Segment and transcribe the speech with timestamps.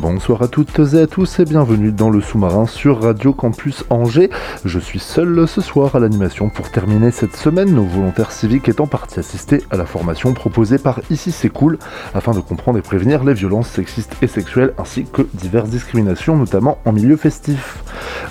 [0.00, 4.30] Bonsoir à toutes et à tous et bienvenue dans le sous-marin sur Radio Campus Angers.
[4.64, 8.86] Je suis seul ce soir à l'animation pour terminer cette semaine, nos volontaires civiques étant
[8.86, 11.78] partis assister à la formation proposée par Ici c'est cool
[12.14, 16.78] afin de comprendre et prévenir les violences sexistes et sexuelles ainsi que diverses discriminations, notamment
[16.86, 17.82] en milieu festif.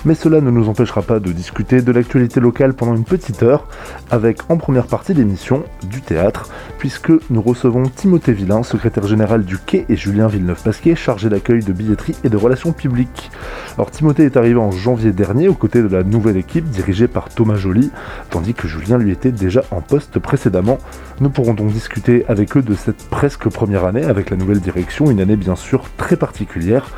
[0.04, 3.68] Mais cela ne nous empêchera pas de discuter de l'actualité locale pendant une petite heure
[4.10, 9.58] avec en première partie d'émission du théâtre puisque nous recevons Timothée Villain, secrétaire général du
[9.58, 13.30] Quai et Julien Villeneuve-Pasquier, chargé d'accueil de billetterie et de relations publiques.
[13.76, 17.28] Alors Timothée est arrivé en janvier dernier aux côtés de la nouvelle équipe dirigée par
[17.28, 17.90] Thomas Joly,
[18.30, 20.78] tandis que Julien lui était déjà en poste précédemment.
[21.20, 25.10] Nous pourrons donc discuter avec eux de cette presque première année avec la nouvelle direction,
[25.10, 26.88] une année bien sûr très particulière,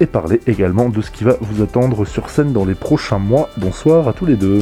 [0.00, 3.50] et parler également de ce qui va vous attendre sur scène dans les prochains mois.
[3.56, 4.60] Bonsoir à tous les deux.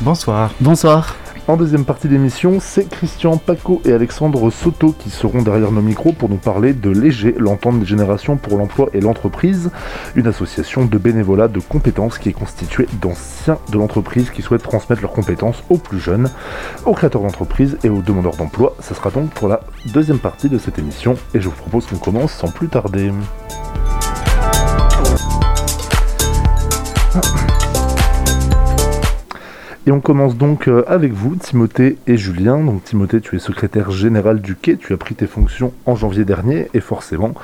[0.00, 0.52] Bonsoir.
[0.60, 1.21] Bonsoir.
[1.48, 6.12] En deuxième partie d'émission, c'est Christian Paco et Alexandre Soto qui seront derrière nos micros
[6.12, 9.72] pour nous parler de Léger, l'entente des générations pour l'emploi et l'entreprise,
[10.14, 15.02] une association de bénévolat de compétences qui est constituée d'anciens de l'entreprise qui souhaitent transmettre
[15.02, 16.30] leurs compétences aux plus jeunes,
[16.86, 18.76] aux créateurs d'entreprise et aux demandeurs d'emploi.
[18.78, 21.96] Ce sera donc pour la deuxième partie de cette émission et je vous propose qu'on
[21.96, 23.10] commence sans plus tarder.
[29.84, 32.62] Et on commence donc euh, avec vous, Timothée et Julien.
[32.62, 36.24] Donc Timothée, tu es secrétaire général du Quai, tu as pris tes fonctions en janvier
[36.24, 36.68] dernier.
[36.72, 37.34] Et forcément,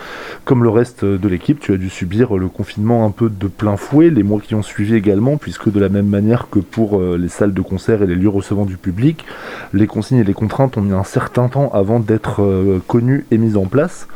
[0.45, 3.77] comme le reste de l'équipe, tu as dû subir le confinement un peu de plein
[3.77, 7.17] fouet, les mois qui ont suivi également, puisque de la même manière que pour euh,
[7.19, 9.25] les salles de concert et les lieux recevant du public,
[9.73, 13.39] les consignes et les contraintes ont mis un certain temps avant d'être euh, connues et
[13.39, 14.07] mises en place.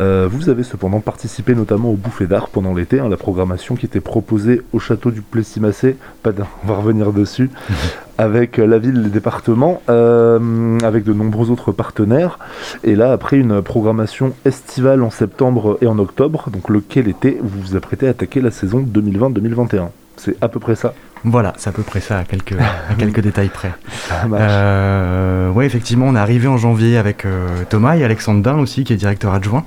[0.00, 3.86] Euh, vous avez cependant participé notamment au Bouffées d'Art pendant l'été, hein, la programmation qui
[3.86, 6.32] était proposée au château du Plessis-Massé, pas
[6.64, 7.50] on va revenir dessus,
[8.18, 12.38] avec la ville, les départements, euh, avec de nombreux autres partenaires.
[12.84, 17.60] Et là, après une programmation estivale en septembre et en octobre, donc lequel été, vous
[17.60, 19.88] vous apprêtez à attaquer la saison 2020-2021.
[20.16, 20.94] C'est à peu près ça.
[21.24, 23.72] Voilà, c'est à peu près ça, à quelques, à quelques détails près.
[24.08, 24.42] Ça marche.
[24.44, 28.84] Euh, ouais, effectivement, on est arrivé en janvier avec euh, Thomas et Alexandre Dain aussi,
[28.84, 29.64] qui est directeur adjoint,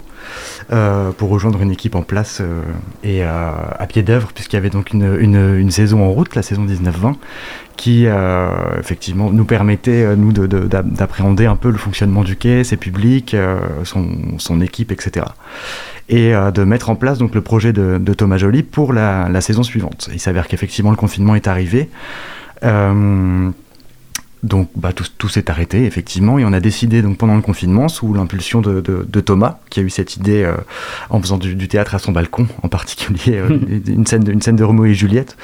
[0.72, 2.62] euh, pour rejoindre une équipe en place euh,
[3.04, 6.42] et euh, à pied d'œuvre, puisqu'il y avait donc une, une, saison en route, la
[6.42, 7.16] saison 19-20,
[7.78, 8.06] qui
[8.78, 12.78] effectivement nous permettait, nous, de- de- d'a- d'appréhender un peu le fonctionnement du quai, ses
[12.78, 13.36] publics,
[13.84, 15.26] son, son équipe, etc.
[16.10, 20.10] Et de mettre en place donc le projet de, Thomas Joly pour la, saison suivante.
[20.14, 21.90] Il s'avère qu'effectivement le confinement est arrivé.
[24.44, 27.88] Donc bah, tout, tout s'est arrêté effectivement et on a décidé donc pendant le confinement
[27.90, 30.56] sous l'impulsion de, de- de Thomas qui a eu cette idée euh,
[31.12, 34.42] en faisant du, du théâtre à son balcon en particulier euh, une, scène de, une
[34.42, 35.38] scène de Roméo et Juliette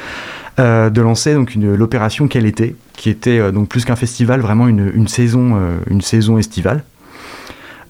[0.59, 4.91] euh, de lancer donc l'opération Quel été qui était donc plus qu'un festival vraiment une,
[4.96, 5.56] une saison
[5.88, 6.84] une saison estivale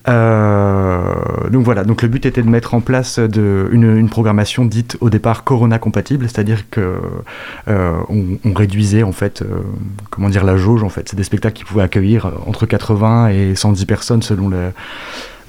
[0.08, 5.44] donc voilà, donc le but était de mettre en place une, programmation dite au départ
[5.44, 6.96] Corona compatible, c'est-à-dire que
[7.68, 9.62] euh, on, réduisait en fait, euh,
[10.10, 11.10] comment dire, la jauge en fait.
[11.10, 14.50] C'est des spectacles qui pouvaient accueillir euh, entre 80 et 110 personnes selon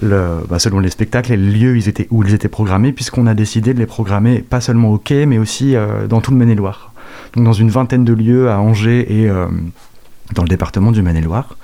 [0.00, 1.72] bah, selon les spectacles et les lieux
[2.10, 5.38] où ils étaient programmés, puisqu'on a décidé de les programmer pas seulement au quai, mais
[5.38, 6.92] aussi euh, dans tout le Maine-et-Loire.
[7.34, 9.47] Donc dans une vingtaine de lieux à Angers et euh,
[10.34, 11.56] dans le département du Maine-et-Loire.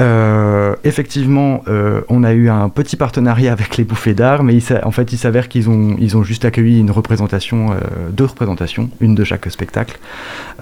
[0.00, 4.90] Euh, effectivement, euh, on a eu un petit partenariat avec les bouffées d'art, mais en
[4.90, 7.76] fait, il s'avère qu'ils ont, ils ont juste accueilli une représentation, euh,
[8.10, 9.98] deux représentations, une de chaque spectacle,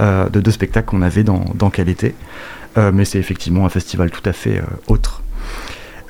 [0.01, 2.15] de deux spectacles qu'on avait dans, dans Quel été.
[2.77, 5.23] Mais c'est effectivement un festival tout à fait autre.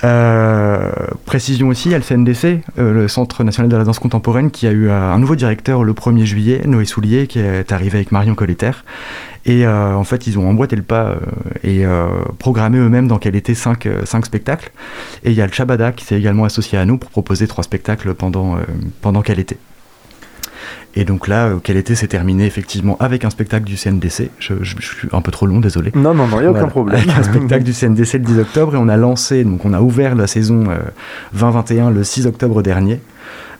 [0.04, 0.90] Euh,
[1.26, 4.72] précision aussi, a le CNDC, euh, le Centre national de la danse contemporaine, qui a
[4.72, 8.34] eu euh, un nouveau directeur le 1er juillet, Noé Soulier, qui est arrivé avec Marion
[8.34, 8.72] Colletter.
[9.44, 11.16] Et en fait, ils ont emboîté le pas
[11.64, 11.84] et
[12.38, 14.70] programmé eux-mêmes dans quel était cinq, euh, cinq spectacles.
[15.24, 17.64] Et il y a le Chabada qui s'est également associé à nous pour proposer trois
[17.64, 18.56] spectacles pendant,
[19.00, 19.56] pendant quel été.
[20.94, 24.30] Et donc là, euh, quel été s'est terminé effectivement avec un spectacle du CNDC.
[24.38, 25.90] Je, je- je suis un peu trop long, désolé.
[25.94, 27.00] Non, non, non, il n'y a aucun problème.
[27.00, 29.80] Avec un spectacle du CNDC le 10 octobre et on a lancé, donc on a
[29.80, 30.76] ouvert la saison euh,
[31.32, 33.00] 2021 le 6 octobre dernier.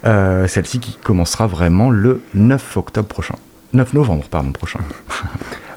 [0.05, 3.37] Euh, Celle-ci qui commencera vraiment le 9 octobre prochain.
[3.73, 4.81] 9 novembre, pardon, prochain.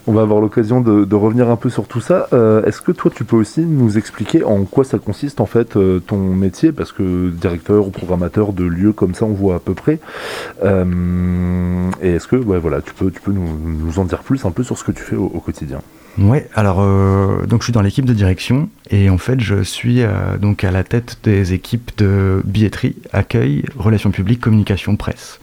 [0.08, 2.28] On va avoir l'occasion de, revenir un peu sur tout ça.
[2.32, 5.76] Euh, est-ce que toi, tu peux aussi nous expliquer en quoi ça consiste en fait
[5.78, 6.72] euh, ton métier?
[6.72, 10.00] Parce que directeur ou programmateur de lieux comme ça, on voit à peu près.
[10.64, 14.52] Euh, et est-ce que, ouais, voilà, tu peux, tu peux nous, en dire plus un
[14.52, 15.82] peu sur ce que tu fais au, quotidien?
[16.20, 16.78] Ouais, alors
[17.46, 20.02] donc je suis dans l'équipe de direction et en fait je suis
[20.40, 25.42] donc à la tête des équipes de billetterie, accueil, relations publiques, communication, presse.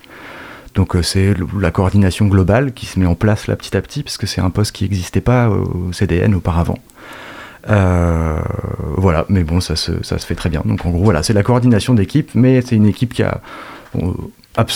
[0.75, 4.03] Donc euh, c'est la coordination globale qui se met en place là petit à petit,
[4.03, 6.79] parce que c'est un poste qui n'existait pas au CDN auparavant.
[7.69, 8.41] Euh,
[8.97, 10.63] voilà, mais bon, ça se, fait très bien.
[10.65, 13.41] Donc en gros, voilà, c'est la coordination d'équipe, mais c'est une équipe qui a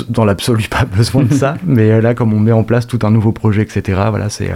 [0.08, 1.56] dans l'absolu pas besoin de ça.
[1.64, 4.50] mais euh, là, comme on met en place tout un nouveau projet, etc., voilà, c'est,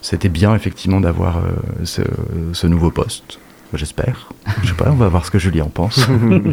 [0.00, 1.42] c'était bien effectivement d'avoir
[1.84, 3.38] ce, nouveau poste.
[3.74, 4.28] J'espère.
[4.62, 6.00] Je sais pas, on va voir ce que Julien en pense.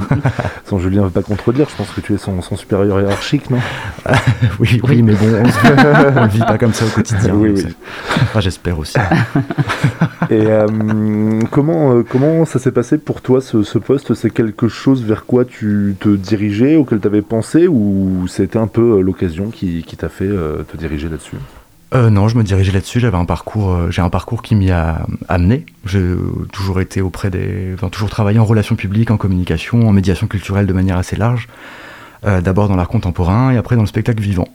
[0.65, 3.59] son Julien ne veut pas contredire, je pense que tu es son, supérieur hiérarchique, non?
[4.59, 7.33] Oui, oui, mais bon, on ne vit pas comme ça au quotidien.
[7.33, 7.75] Oui, oui.
[8.39, 8.97] J'espère aussi.
[10.29, 10.67] Et euh,
[11.51, 14.13] comment, euh, comment ça s'est passé pour toi ce, poste?
[14.13, 18.67] C'est quelque chose vers quoi tu te dirigeais, auquel tu avais pensé, ou c'était un
[18.67, 21.37] peu euh, l'occasion qui, qui t'a fait te diriger là-dessus?
[21.95, 22.99] Euh, non, je me dirigeais là-dessus.
[22.99, 25.65] J'avais un parcours, euh, j'ai un parcours qui m'y a amené.
[25.85, 26.03] J'ai
[26.51, 30.67] toujours été auprès des, enfin, toujours travaillé en relations publiques, en communication, en médiation culturelle
[30.67, 31.47] de manière assez large.
[32.25, 34.47] Euh, d'abord dans l'art contemporain et après dans le spectacle vivant.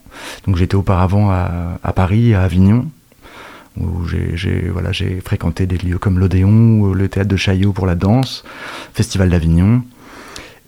[0.45, 2.87] Donc j'étais auparavant à, Paris, à Avignon,
[3.79, 8.43] où j'ai fréquenté des lieux comme l'Odéon, le théâtre de Chaillot pour la danse,
[8.93, 9.83] Festival d'Avignon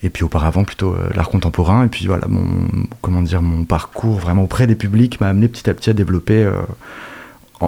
[0.03, 1.85] et puis auparavant plutôt euh, l'art contemporain.
[1.85, 2.67] Et puis voilà mon
[3.01, 6.43] comment dire mon parcours vraiment auprès des publics m'a amené petit à petit à développer
[6.43, 6.51] euh,
[7.61, 7.67] euh,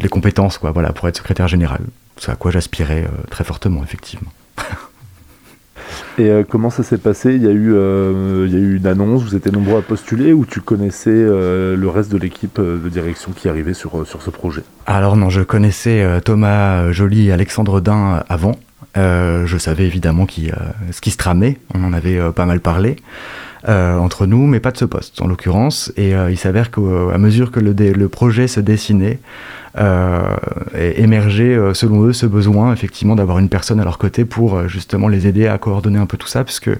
[0.00, 1.82] les compétences quoi voilà pour être secrétaire général.
[2.16, 4.32] C'est à quoi j'aspirais très fortement effectivement.
[6.18, 7.34] Et comment ça s'est passé?
[7.34, 10.34] Il y, a eu, il y a eu une annonce, vous étiez nombreux à postuler
[10.34, 14.62] ou tu connaissais le reste de l'équipe de direction qui arrivait sur, sur ce projet?
[14.86, 18.56] Alors non, je connaissais Thomas Joly et Alexandre Dain avant.
[18.96, 20.52] Euh, je savais évidemment euh,
[20.90, 22.96] ce qui se tramait, on en avait euh, pas mal parlé
[23.64, 25.92] entre nous, mais pas de ce poste en l'occurrence.
[25.96, 29.20] Et il s'avère qu'à mesure que le, le, projet se dessinait,
[30.74, 35.28] émergeait selon eux ce besoin effectivement d'avoir une personne à leur côté pour justement les
[35.28, 36.70] aider à coordonner un peu tout ça, puisque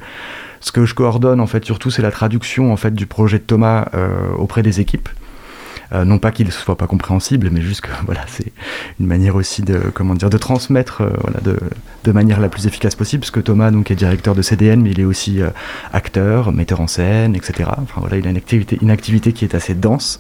[0.58, 3.44] ce que je coordonne en fait surtout c'est la traduction en fait du projet de
[3.44, 3.86] Thomas
[4.36, 5.08] auprès des équipes.
[5.94, 8.52] Euh, non pas qu'il ne soit pas compréhensible, mais juste que voilà, c'est
[9.00, 12.94] une manière aussi de comment dire de transmettre euh, voilà, de, manière la plus efficace
[12.94, 15.48] possible, parce que Thomas donc est directeur de CDN, mais il est aussi euh,
[15.92, 17.70] acteur, metteur en scène, etc.
[17.78, 18.36] Enfin voilà, il a une
[18.90, 20.18] activité, qui est assez dense.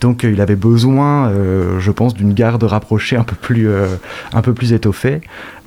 [0.00, 1.32] Donc il avait besoin,
[1.78, 3.68] je pense, d'une garde rapprochée un peu plus,
[4.32, 5.20] un peu plus étoffée.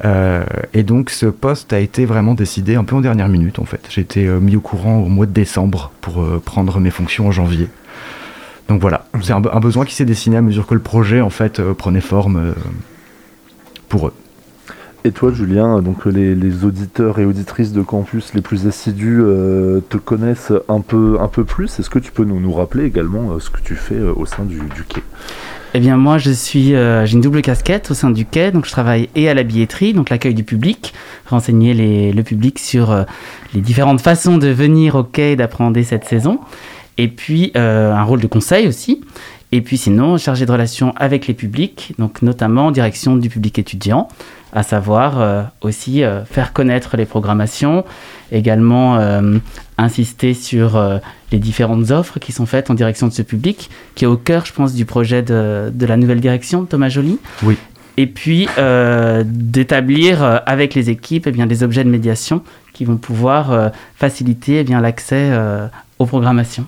[0.04, 3.88] et donc ce poste a été vraiment décidé un peu en dernière minute en fait.
[3.90, 7.70] J'ai été mis au courant au mois de décembre pour prendre mes fonctions en janvier.
[8.68, 11.60] Donc voilà, c'est un, besoin qui s'est dessiné à mesure que le projet en fait
[11.60, 12.54] euh, prenait forme euh,
[13.90, 14.14] pour eux.
[15.04, 19.98] Et toi, Julien, donc les, auditeurs et auditrices de campus les plus assidus euh, te
[19.98, 21.80] connaissent un peu, un peu plus.
[21.80, 24.60] Est-ce que tu peux nous, nous rappeler également ce que tu fais au sein du,
[24.90, 25.04] quai?
[25.76, 28.72] Eh bien moi je suis j'ai une double casquette au sein du quai donc je
[28.72, 30.94] travaille et à la billetterie donc l'accueil du public
[31.26, 33.06] renseigner le public sur
[33.54, 36.40] les différentes façons de venir au quai et d'appréhender cette saison
[36.98, 39.02] et puis euh, un rôle de conseil aussi.
[39.52, 43.58] Et puis sinon, chargé de relations avec les publics, donc notamment en direction du public
[43.60, 44.10] étudiant,
[44.54, 47.86] à savoir euh, aussi euh, faire connaître les programmations,
[48.32, 49.00] également
[49.78, 50.82] insister sur
[51.32, 54.46] les différentes offres qui sont faites en direction de ce public, qui est au cœur,
[54.46, 57.20] je pense, du projet de, de la nouvelle direction Thomas Joly.
[57.44, 57.56] Oui.
[57.98, 58.48] Et puis
[59.26, 62.42] d'établir avec les équipes eh bien, des objets de médiation
[62.74, 65.32] qui vont pouvoir faciliter eh bien, l'accès
[66.00, 66.66] aux programmations.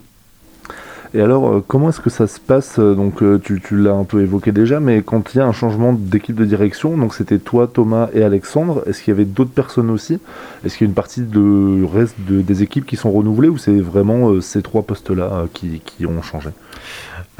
[1.13, 4.03] Et alors, euh, comment est-ce que ça se passe euh, Donc, euh, tu, l'as un
[4.03, 7.39] peu évoqué déjà, mais quand il y a un changement d'équipe de direction, donc c'était
[7.39, 10.19] toi, Thomas et Alexandre, est-ce qu'il y avait d'autres personnes aussi?
[10.65, 13.79] Est-ce qu'il y a une partie de reste des équipes qui sont renouvelées ou c'est
[13.79, 16.49] vraiment ces trois postes-là qui, ont changé?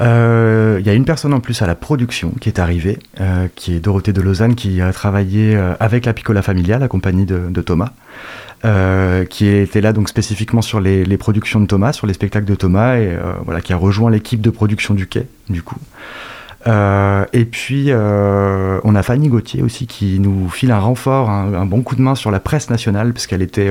[0.00, 2.98] Il y a une personne en plus à la production qui est arrivée,
[3.54, 7.60] qui est Dorothée de Lausanne, qui a travaillé avec la Piccola Familia, la compagnie de
[7.60, 7.92] Thomas.
[8.64, 12.56] Euh, qui était là donc spécifiquement sur les, productions de Thomas, sur les spectacles de
[12.56, 15.78] Thomas, et euh, voilà, qui a rejoint l'équipe de production du Quai, du coup.
[16.66, 21.82] Euh, et puis, on a Fanny Gauthier aussi qui nous file un renfort, un, bon
[21.82, 23.70] coup de main sur la presse nationale, puisqu'elle était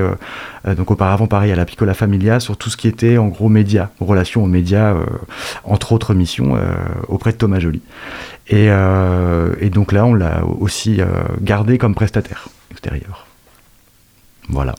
[0.66, 3.90] donc auparavant pareil à la Piccola Familia, sur tout ce qui était en gros médias,
[4.00, 4.94] relations aux médias,
[5.64, 6.58] entre autres missions,
[7.08, 7.82] auprès de Thomas Joly.
[8.48, 8.68] Et,
[9.60, 10.98] et donc là, on l'a aussi
[11.42, 13.27] gardé comme prestataire extérieur.
[14.48, 14.74] Voilà.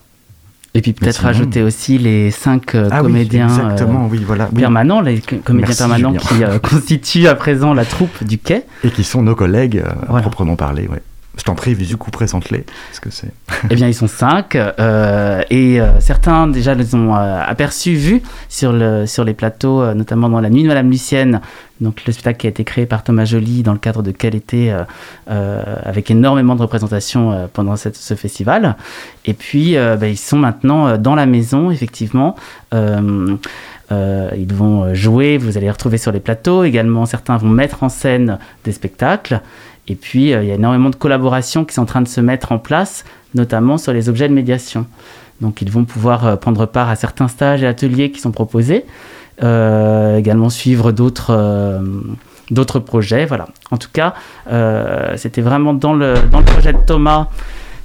[0.72, 4.48] Et puis peut-être rajouter aussi les cinq euh, Ah oui, comédiens euh, exactement, oui, voilà.
[4.52, 4.60] oui.
[4.60, 6.20] permanents, les co- comédiens Merci, permanents Julien.
[6.20, 8.62] qui euh, constituent à présent la troupe du quai.
[8.84, 11.02] Et qui sont nos collègues, à proprement parler, ouais.
[11.40, 12.66] Je t'en prie, du coup, présente-les.
[12.88, 13.32] Parce que c'est.
[13.70, 18.20] Eh bien, ils sont cinq euh, et euh, certains déjà les ont euh, aperçus, vus
[18.50, 21.40] sur, le, sur les plateaux, notamment dans La Nuit de Madame Lucienne,
[21.80, 24.38] donc le spectacle qui a été créé par Thomas Joly dans le cadre de Quel
[25.26, 28.76] avec énormément de représentations pendant ce festival.
[29.24, 32.36] Et puis, bah, ils sont maintenant dans la maison, effectivement.
[32.72, 33.38] Ils
[34.52, 36.64] vont jouer, vous allez les retrouver sur les plateaux.
[36.64, 39.40] Également, certains vont mettre en scène des spectacles.
[39.90, 42.20] Et puis, euh, il y a énormément de collaborations qui sont en train de se
[42.20, 43.04] mettre en place,
[43.34, 44.86] notamment sur les objets de médiation.
[45.40, 48.84] Donc, ils vont pouvoir euh, prendre part à certains stages et ateliers qui sont proposés,
[49.42, 53.26] euh, également suivre d'autres projets.
[53.26, 53.48] Voilà.
[53.72, 54.14] En tout cas,
[55.16, 57.26] c'était vraiment dans le, dans le projet de Thomas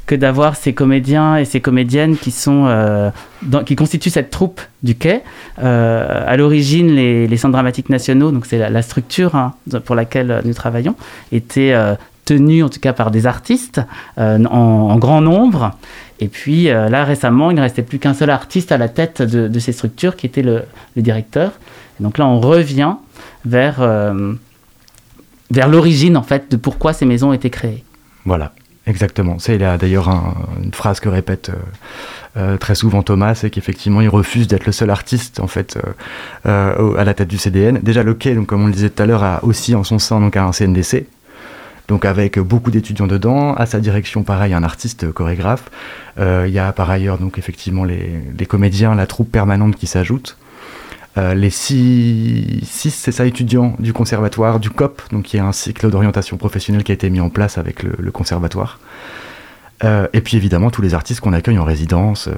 [0.05, 3.09] que d'avoir ces comédiens et ces comédiennes qui sont euh,
[3.65, 5.23] qui constituent cette troupe du quai.
[5.59, 9.53] Euh, à l'origine, les, centres dramatiques nationaux, donc c'est la, structure hein,
[9.85, 10.95] pour laquelle euh, nous travaillons,
[11.31, 11.95] étaient euh,
[12.25, 13.81] tenus en tout cas par des artistes
[14.17, 15.71] euh, en, grand nombre.
[16.19, 19.59] Et puis là récemment, il ne restait plus qu'un seul artiste à la tête de,
[19.59, 20.63] ces structures, qui était le,
[20.95, 21.51] directeur.
[21.99, 22.93] Donc là, on revient
[23.43, 23.81] vers
[25.51, 27.83] vers l'origine en fait de pourquoi ces maisons ont été créées.
[28.23, 28.53] Voilà,
[28.87, 29.39] exactement.
[29.39, 31.53] C'est d'ailleurs un- une phrase que répète euh,
[32.37, 35.77] euh, très souvent Thomas, c'est qu'effectivement il refuse d'être le seul artiste en fait
[36.45, 37.79] euh, à la tête du CDN.
[37.81, 39.99] Déjà le quai, donc comme on le disait tout à l'heure, a aussi en son
[39.99, 41.07] sein donc un CNDC.
[41.87, 45.65] Donc avec beaucoup d'étudiants dedans, à sa direction pareil un artiste chorégraphe.
[46.17, 50.35] Il y a par ailleurs donc effectivement les, les comédiens, la troupe permanente qui s'ajoute.
[51.17, 55.53] Euh, les six, six c'est ça, étudiants du conservatoire, du COP, donc qui est un
[55.53, 58.79] cycle d'orientation professionnelle qui a été mis en place avec le, conservatoire.
[59.83, 62.33] Euh, et puis évidemment tous les artistes qu'on accueille en résidence euh,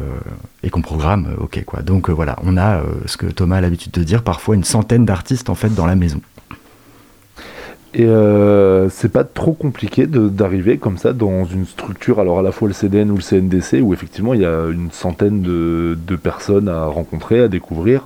[0.64, 1.82] et qu'on programme, euh, ok quoi.
[1.82, 5.50] Donc voilà, on a ce que Thomas a l'habitude de dire, parfois une centaine d'artistes
[5.50, 6.22] en fait dans la maison.
[7.98, 12.52] Et euh, c'est pas trop compliqué d'arriver comme ça dans une structure, alors à la
[12.52, 16.16] fois le CDN ou le CNDC, où effectivement il y a une centaine de, de
[16.16, 18.06] personnes à rencontrer, à découvrir.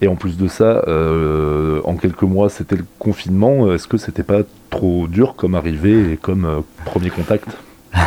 [0.00, 3.72] Et en plus de ça, euh, en quelques mois, c'était le confinement.
[3.72, 4.40] Est-ce que c'était pas
[4.70, 7.46] trop dur comme arrivée et comme euh, premier contact?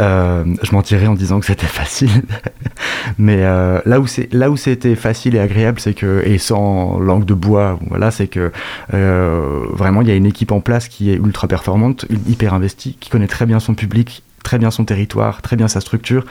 [0.00, 2.22] Euh, je mentirais en disant que c'était facile,
[3.18, 6.98] mais euh, là où c'est là où c'était facile et agréable, c'est que et sans
[6.98, 8.50] langue de bois, voilà, c'est que
[8.92, 12.96] euh, vraiment il y a une équipe en place qui est ultra performante, hyper investie,
[12.98, 16.24] qui connaît très bien son public, très bien son territoire, très bien sa structure.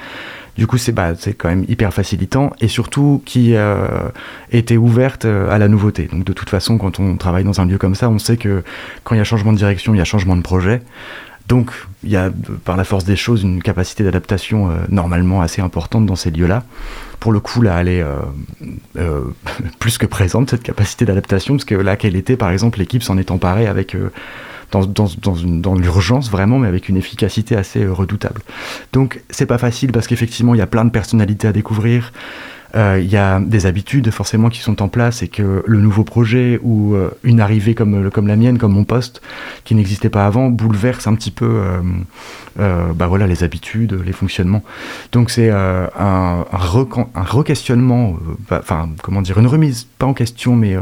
[0.58, 3.88] Du coup, c'est bah, c'est quand même hyper facilitant et surtout qui euh,
[4.52, 6.10] était ouverte à la nouveauté.
[6.12, 8.62] Donc de toute façon, quand on travaille dans un lieu comme ça, on sait que
[9.06, 10.82] quand il y a changement de direction, il y a changement de projet.
[11.48, 11.72] Donc,
[12.04, 12.32] il y a,
[12.64, 16.64] par la force des choses, une capacité d'adaptation euh, normalement assez importante dans ces lieux-là.
[17.24, 18.18] Pour le coup, là, elle est euh,
[18.98, 19.22] euh,
[19.80, 23.18] plus que présente, cette capacité d'adaptation, parce que là, qu'elle était, par exemple, l'équipe s'en
[23.18, 24.12] est emparée avec, euh,
[24.72, 28.42] dans, dans, l'urgence vraiment, mais avec une efficacité assez redoutable.
[28.92, 32.12] Donc, c'est pas facile, parce qu'effectivement, il y a plein de personnalités à découvrir.
[32.76, 36.04] Euh, Il y a des habitudes forcément qui sont en place et que le nouveau
[36.04, 39.22] projet ou euh, une arrivée comme, comme la mienne, comme mon poste,
[39.64, 41.82] qui n'existait pas avant, bouleverse un petit peu euh,
[42.60, 44.64] euh, bah voilà, les habitudes, les fonctionnements.
[45.12, 48.18] Donc c'est euh, un, un, recan- un euh,
[48.50, 50.82] bah, enfin comment dire, une remise, pas en question, mais euh,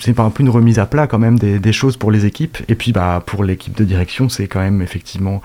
[0.00, 2.26] c'est pas un peu une remise à plat quand même des, des choses pour les
[2.26, 2.58] équipes.
[2.68, 5.42] Et puis bah, pour l'équipe de direction, c'est quand même effectivement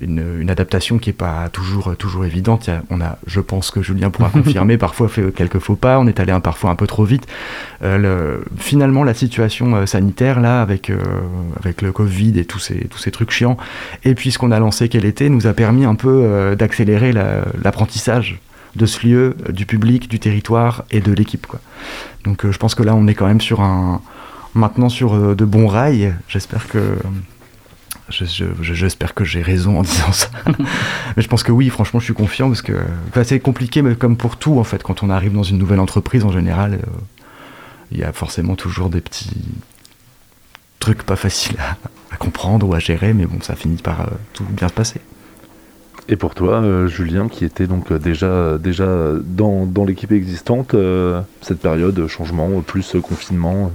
[0.00, 2.68] une, une adaptation qui est pas toujours, toujours évidente.
[2.68, 6.06] A- on a, je pense que Julien pourra confirmer, parfois fait quelques faux pas, on
[6.06, 7.26] est allé un, parfois un peu trop vite.
[7.82, 10.96] Euh, le- finalement, la situation euh, sanitaire, là, avec, euh,
[11.60, 13.56] avec le Covid et tous ces, tous ces trucs chiants,
[14.04, 17.44] et puis ce qu'on a lancé quel été, nous a permis un peu d'accélérer la-
[17.62, 18.38] l'apprentissage
[18.76, 21.46] de ce lieu, euh, du public, du territoire et de l'équipe.
[22.24, 24.00] Donc euh, je pense que là, on est quand même sur un...
[24.54, 26.14] Maintenant sur euh, de bons rails.
[26.28, 26.96] J'espère que...
[28.08, 30.28] je- je- je- J'espère que j'ai raison en disant ça.
[31.16, 32.72] mais je pense que oui, franchement, je suis confiant parce que
[33.24, 36.24] c'est compliqué, mais comme pour tout, en fait, quand on arrive dans une nouvelle entreprise,
[36.24, 36.80] en général,
[37.92, 39.30] il y a forcément toujours des petits
[40.80, 41.56] trucs pas faciles
[42.12, 45.00] à, comprendre ou à gérer, mais bon, ça finit par tout bien se passer.
[46.08, 48.86] Et pour toi, euh, Julien, qui était donc euh, déjà, déjà
[49.24, 53.72] dans, dans l'équipe existante, euh, cette période, changement, plus confinement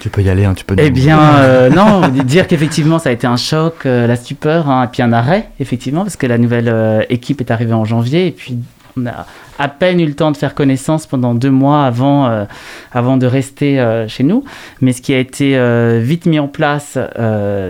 [0.00, 0.74] Tu peux y aller, hein, tu peux.
[0.78, 4.84] Eh bien, euh, non, dire qu'effectivement ça a été un choc, euh, la stupeur, hein,
[4.84, 8.28] et puis un arrêt, effectivement, parce que la nouvelle euh, équipe est arrivée en janvier,
[8.28, 8.56] et puis
[8.96, 9.26] on a
[9.60, 12.44] à peine eu le temps de faire connaissance pendant deux mois avant, euh,
[12.92, 14.42] avant de rester euh, chez nous.
[14.80, 16.98] Mais ce qui a été euh, vite mis en place,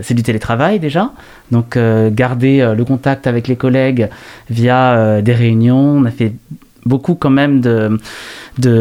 [0.02, 1.10] c'est du télétravail déjà.
[1.50, 1.76] Donc
[2.12, 4.08] garder le contact avec les collègues
[4.48, 5.96] via des réunions.
[5.96, 6.32] On a fait
[6.86, 7.98] beaucoup quand même de,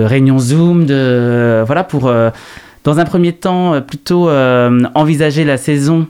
[0.03, 2.11] réunions Zoom, de, voilà, pour
[2.83, 6.07] dans un premier temps plutôt envisager la saison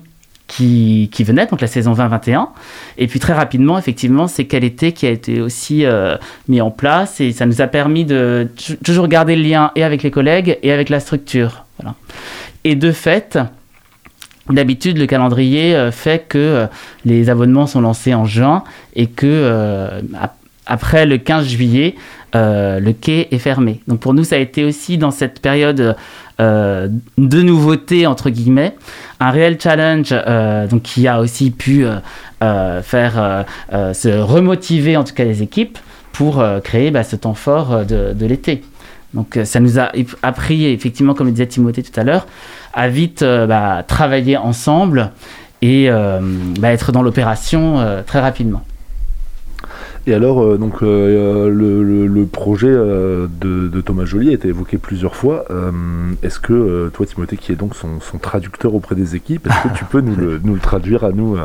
[0.49, 2.49] qui, venait, donc la saison 2021.
[2.97, 6.71] Et puis très rapidement, effectivement, c'est quel été qui a été aussi euh, mis en
[6.71, 8.47] place et ça nous a permis de
[8.83, 11.65] toujours garder le lien et avec les collègues et avec la structure.
[12.65, 13.39] Et de fait,
[14.49, 16.67] D'habitude, le calendrier euh, fait que euh,
[17.05, 18.63] les abonnements sont lancés en juin
[18.95, 19.89] et que
[20.65, 21.95] après le 15 juillet,
[22.33, 23.81] le quai est fermé.
[23.87, 25.95] Donc pour nous, ça a été aussi dans cette période
[26.39, 26.87] euh,
[27.17, 28.73] de nouveautés entre guillemets,
[29.19, 35.13] un réel challenge euh, donc qui a aussi pu euh, faire se remotiver en tout
[35.13, 35.77] cas les équipes
[36.13, 38.61] pour créer bah, ce temps fort de, l'été.
[39.13, 39.91] Donc ça nous a
[40.23, 42.25] appris effectivement, comme le disait Timothée tout à l'heure,
[42.73, 45.11] à vite bah, travailler ensemble
[45.61, 48.63] et bah, être dans l'opération très rapidement.
[50.07, 55.15] Et alors, euh, donc, euh, le, projet euh, de, Thomas Joly a été évoqué plusieurs
[55.15, 55.45] fois.
[56.23, 59.85] est-ce que toi, Timothée, qui est donc son, traducteur auprès des équipes, est-ce que tu
[59.85, 61.37] peux nous le, traduire à nous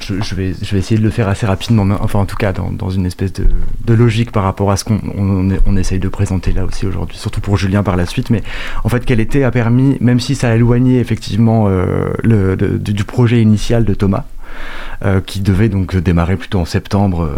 [0.00, 2.90] je, vais, je vais essayer de le faire assez rapidement, enfin en tout cas dans,
[2.90, 6.86] une espèce de, logique par rapport à ce qu'on on, essaye de présenter là aussi
[6.86, 8.30] aujourd'hui, surtout pour Julien par la suite.
[8.30, 8.42] Mais
[8.84, 13.42] en fait, quel été a permis, même si ça a éloigné effectivement le, du projet
[13.42, 14.24] initial de Thomas,
[15.04, 17.30] euh, qui devait donc démarrer plutôt en septembre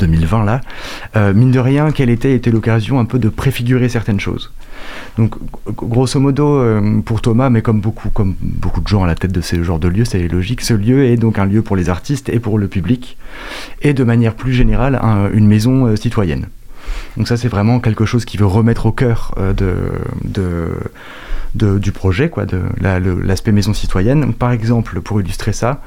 [0.00, 0.60] 2020 euh, là.
[1.14, 4.52] Euh, mine de rien, quelle était, était l'occasion un peu de préfigurer certaines choses.
[5.16, 5.36] Donc,
[5.76, 6.60] grosso modo,
[7.04, 9.78] pour Thomas, mais comme beaucoup, comme beaucoup de gens à la tête de ce genre
[9.78, 12.58] de lieu, c'est logique, ce lieu est donc un lieu pour les artistes et pour
[12.58, 13.16] le public,
[13.82, 15.00] et de manière plus générale,
[15.32, 16.46] une maison citoyenne.
[17.16, 19.76] Donc ça, c'est vraiment quelque chose qui veut remettre au cœur de,
[21.54, 24.34] du projet, quoi, de l'aspect maison citoyenne.
[24.34, 25.80] Par exemple, pour illustrer ça,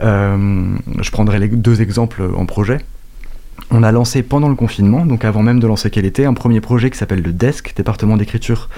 [0.00, 2.78] je prendrai les deux exemples en projet.
[3.70, 6.60] On a lancé pendant le confinement, donc avant même de lancer quel était, un premier
[6.60, 8.68] projet qui s'appelle le DESC, département d'écriture,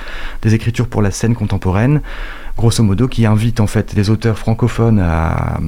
[0.42, 2.00] des écritures pour la scène contemporaine,
[2.56, 5.60] grosso modo qui invite en fait les auteurs francophones à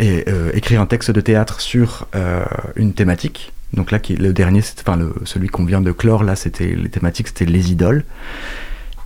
[0.00, 2.44] euh, écrire un texte de théâtre sur euh,
[2.76, 3.52] une thématique.
[3.74, 7.46] Donc là, qui, le dernier, celui qu'on vient de clore, là, c'était les thématiques, c'était
[7.46, 8.04] les idoles.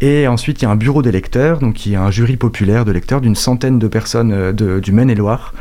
[0.01, 2.37] Et ensuite, il y a un bureau des lecteurs, donc il y a un jury
[2.37, 5.55] populaire de lecteurs d'une centaine de personnes euh, du Maine-et-Loire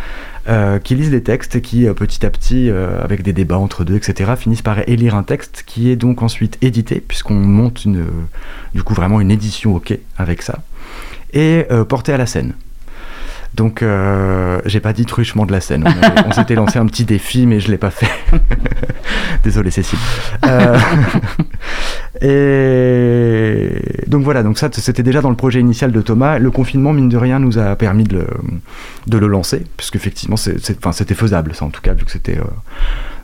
[0.50, 3.84] euh, qui lisent des textes et qui, euh, petit à petit, avec des débats entre
[3.86, 8.06] deux, etc., finissent par élire un texte qui est donc ensuite édité, puisqu'on monte une,
[8.74, 10.60] du coup vraiment une édition OK avec ça,
[11.34, 12.54] et porté à la scène.
[13.56, 15.86] Donc, euh, j'ai pas dit truchement de la scène.
[16.28, 18.10] On, s'était lancé un petit défi, mais je l'ai pas fait.
[19.44, 19.98] Désolé, Cécile.
[20.46, 20.78] Euh,
[22.22, 26.38] et donc voilà, donc ça, c'était déjà dans le projet initial de Thomas.
[26.38, 28.28] Le confinement, mine de rien, nous a permis de le,
[29.08, 32.38] de le lancer, puisqu'effectivement, c'était faisable, ça en tout cas, vu que c'était.
[32.38, 32.44] Euh,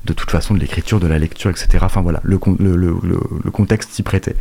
[0.04, 1.78] de toute façon de l'écriture, de la lecture, etc.
[1.82, 2.96] Enfin voilà, le, le, le,
[3.44, 4.36] le contexte s'y prêtait.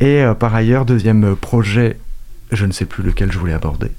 [0.00, 1.98] Et par ailleurs, deuxième projet,
[2.50, 3.92] je ne sais plus lequel je voulais aborder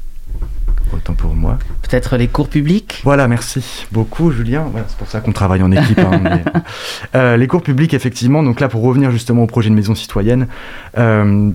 [0.94, 1.58] autant pour moi.
[1.82, 3.02] Peut-être les cours publics?
[3.04, 4.66] Voilà, merci beaucoup Julien.
[4.88, 6.00] c'est pour ça qu'on travaille en équipe.
[6.00, 6.42] Hein,
[7.16, 10.48] euh, les cours publics, effectivement, donc là pour revenir justement au projet de maison citoyenne,
[10.98, 11.52] euh,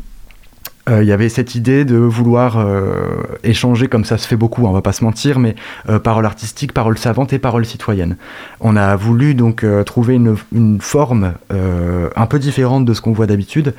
[0.90, 3.06] euh, il y avait cette idée de vouloir euh,
[3.44, 5.54] échanger, comme ça se fait beaucoup, on va pas se mentir, mais
[5.88, 8.16] euh, parole artistique, parole savante et parole citoyenne.
[8.60, 13.26] On a voulu donc trouver une, une forme un peu différente de ce qu'on voit
[13.26, 13.74] d'habitude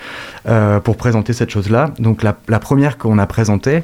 [0.84, 1.91] pour présenter cette chose-là.
[2.00, 3.84] Donc la, la première qu'on a présentée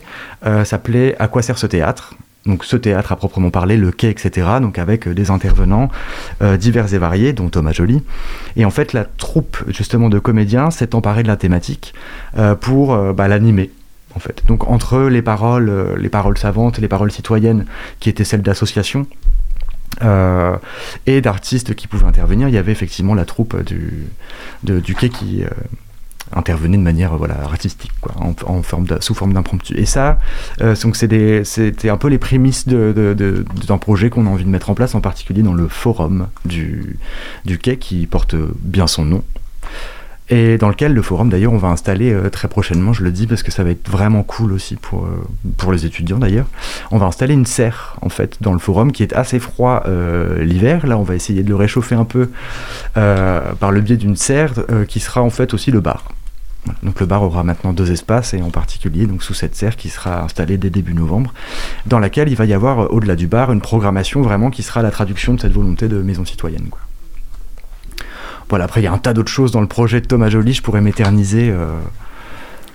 [0.64, 2.16] s'appelait À quoi sert ce théâtre?
[2.48, 5.90] Donc ce théâtre à proprement parler, le quai, etc., donc avec euh, des intervenants
[6.42, 8.02] euh, divers et variés, dont Thomas Joly.
[8.56, 11.94] Et en fait, la troupe justement de comédiens s'est emparée de la thématique
[12.38, 13.72] euh, pour bah, l'animer.
[14.16, 14.42] En fait.
[14.48, 17.66] Donc entre les paroles, les paroles savantes, les paroles citoyennes,
[18.00, 19.06] qui étaient celles d'associations,
[21.06, 24.08] et d'artistes qui pouvaient intervenir, il y avait effectivement la troupe du,
[24.64, 25.44] du quai qui,
[26.34, 29.78] intervenait de manière voilà artistique en, forme sous forme d'impromptu.
[29.78, 30.20] Et ça
[30.62, 34.74] euh, donc c'était un peu les prémices d'un projet qu'on a envie de mettre en
[34.74, 36.98] place en particulier dans le forum du,
[37.46, 39.24] du quai qui porte bien son nom
[40.30, 43.28] et dans lequel le forum d'ailleurs on va installer euh, très prochainement je le dis
[43.28, 45.26] parce que ça va être vraiment cool aussi pour, euh,
[45.58, 46.48] pour les étudiants d'ailleurs.
[46.92, 49.84] On va installer une serre en fait dans le forum qui est assez froid
[50.40, 50.86] l'hiver.
[50.86, 52.30] Là on va essayer de le réchauffer un peu
[52.94, 54.54] par le biais d'une serre
[54.88, 56.04] qui sera en fait aussi le bar
[56.84, 60.24] Donc le bar aura maintenant deux espaces et en particulier sous cette serre qui sera
[60.24, 61.34] installée dès début novembre,
[61.86, 64.82] dans laquelle il va y avoir euh, au-delà du bar une programmation vraiment qui sera
[64.82, 66.70] la traduction de cette volonté de maison citoyenne.
[68.50, 70.54] Voilà, après il y a un tas d'autres choses dans le projet de Thomas Joly,
[70.54, 71.50] je pourrais m'éterniser.
[71.50, 71.80] Euh,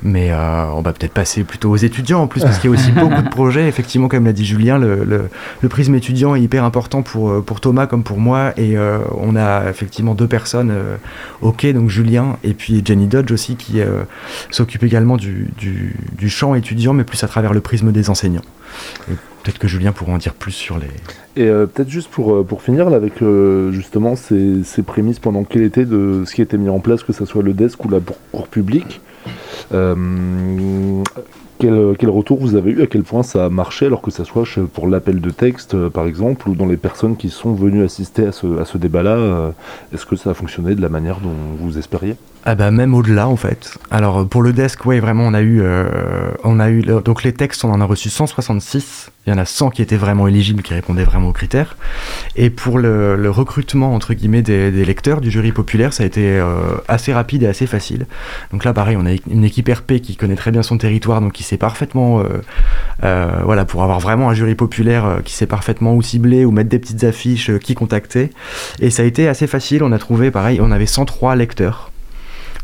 [0.03, 2.77] mais euh, on va peut-être passer plutôt aux étudiants en plus, parce qu'il y a
[2.77, 3.69] aussi beaucoup de projets.
[3.69, 7.61] Effectivement, comme l'a dit Julien, le, le, prisme étudiant est hyper important pour, euh, pour
[7.61, 8.53] Thomas comme pour moi.
[8.57, 10.73] Et euh, on a effectivement deux personnes
[11.41, 13.81] OK, donc Julien et puis Jenny Dodge aussi, qui
[14.51, 18.43] s'occupe également du, du, du, champ étudiant, mais plus à travers le prisme des enseignants.
[19.43, 20.87] Peut-être que Julien pourra en dire plus sur les.
[21.37, 23.15] Et peut-être juste pour, pour finir là, avec
[23.71, 27.13] justement ces, ces, prémices pendant quel était de ce qui été mis en place, que
[27.13, 27.99] ce soit le desk ou la
[28.31, 29.01] cours public.
[29.73, 31.03] Euh,
[31.59, 34.25] quel, quel, retour vous avez eu À quel point ça a marché Alors que ça
[34.25, 37.85] soit pour l'appel de texte, euh, par exemple, ou dans les personnes qui sont venues
[37.85, 39.51] assister à ce, à ce débat-là, euh,
[39.95, 42.17] est-ce que ça a fonctionné de la manière dont vous espériez?
[42.45, 43.79] Ah bah même au-delà en fait.
[43.91, 45.63] Alors pour le desk, oui vraiment on a eu,
[46.45, 49.45] on a eu donc les textes on en a reçu 166 il y en a
[49.45, 51.77] 100 qui étaient vraiment éligibles, qui répondaient vraiment aux critères.
[52.35, 56.75] Et pour le, recrutement, entre guillemets, des, lecteurs du jury populaire, ça a été euh,
[56.89, 58.07] assez rapide et assez facile.
[58.51, 61.33] Donc là, pareil, on a une équipe RP qui connaît très bien son territoire, donc
[61.33, 62.25] qui sait parfaitement, euh,
[63.05, 66.71] euh, voilà, pour avoir vraiment un jury populaire qui sait parfaitement où cibler, ou mettre
[66.71, 68.31] des petites affiches, qui contacter.
[68.81, 71.92] Et ça a été assez facile, on a trouvé, pareil, on avait 103 lecteurs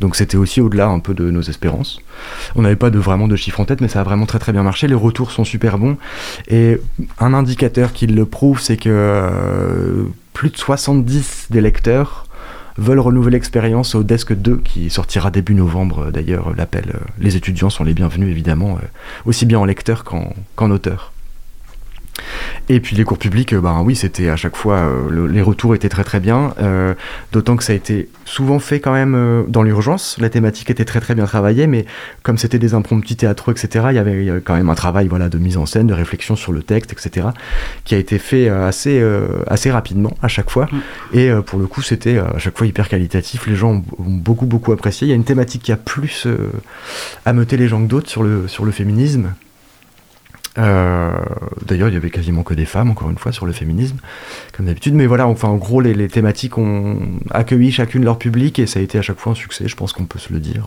[0.00, 2.00] donc c'était aussi au-delà un peu de nos espérances.
[2.54, 4.52] On n'avait pas de, vraiment de chiffres en tête, mais ça a vraiment très très
[4.52, 4.86] bien marché.
[4.88, 5.96] Les retours sont super bons.
[6.48, 6.80] Et
[7.18, 12.26] un indicateur qui le prouve, c'est que euh, plus de 70 des lecteurs
[12.76, 16.92] veulent renouveler l'expérience au Desk 2 qui sortira début novembre d'ailleurs l'appel.
[16.94, 18.86] Euh, les étudiants sont les bienvenus évidemment, euh,
[19.26, 21.12] aussi bien en lecteur qu'en auteur.
[22.68, 25.74] Et puis les cours publics, euh, ben oui, c'était à chaque fois, euh, les retours
[25.74, 26.94] étaient très très bien, euh,
[27.32, 30.16] d'autant que ça a été souvent fait quand même dans l'urgence.
[30.20, 31.86] La thématique était très très bien travaillée, mais
[32.22, 35.38] comme c'était des impromptus théâtreux, etc., il y, avait, quand même un travail voilà, de
[35.38, 37.28] mise en scène, de réflexion sur le texte, etc.,
[37.84, 39.02] qui a été fait assez,
[39.46, 40.68] assez rapidement à chaque fois.
[40.70, 41.16] Mm.
[41.16, 43.46] Et pour le coup, c'était à chaque fois hyper qualitatif.
[43.46, 45.06] Les gens ont, beaucoup beaucoup apprécié.
[45.06, 46.26] Il y a une thématique qui a plus
[47.24, 49.32] ameuté les gens que d'autres sur le, sur le féminisme
[50.58, 51.16] euh,
[51.64, 53.98] d'ailleurs, il y avait quasiment que des femmes, encore une fois, sur le féminisme,
[54.52, 54.94] comme d'habitude.
[54.94, 56.98] Mais voilà, enfin, en gros, les, thématiques ont
[57.30, 59.92] accueilli chacune leur public et ça a été à chaque fois un succès, je pense
[59.92, 60.66] qu'on peut se le dire.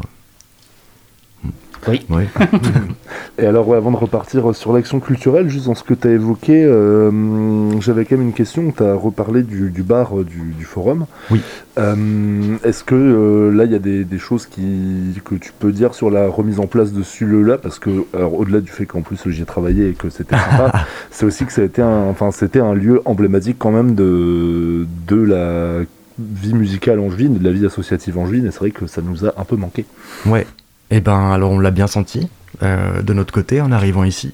[1.87, 2.01] Oui.
[3.39, 6.63] et alors, avant de repartir sur l'action culturelle, juste dans ce que tu as évoqué,
[6.63, 8.71] euh, j'avais quand même une question.
[8.71, 11.05] Tu as reparlé du, bar euh, du, forum.
[11.31, 11.41] Oui.
[11.77, 16.11] Euh, est-ce que là, il y a des, choses qui, que tu peux dire sur
[16.11, 17.57] la remise en place de ce lieu-là?
[17.57, 21.25] Parce que, au-delà du fait qu'en plus j'y ai travaillé et que c'était sympa, c'est
[21.25, 25.21] aussi que ça a été un, enfin, c'était un lieu emblématique quand même de, de
[25.21, 25.83] la
[26.19, 29.33] vie musicale angevine, de la vie associative angevine, et c'est vrai que ça nous a
[29.37, 29.85] un peu manqué.
[30.25, 30.45] Ouais,
[30.91, 32.27] eh ben, alors on l'a bien senti.
[32.63, 34.33] Euh, de notre côté en arrivant ici.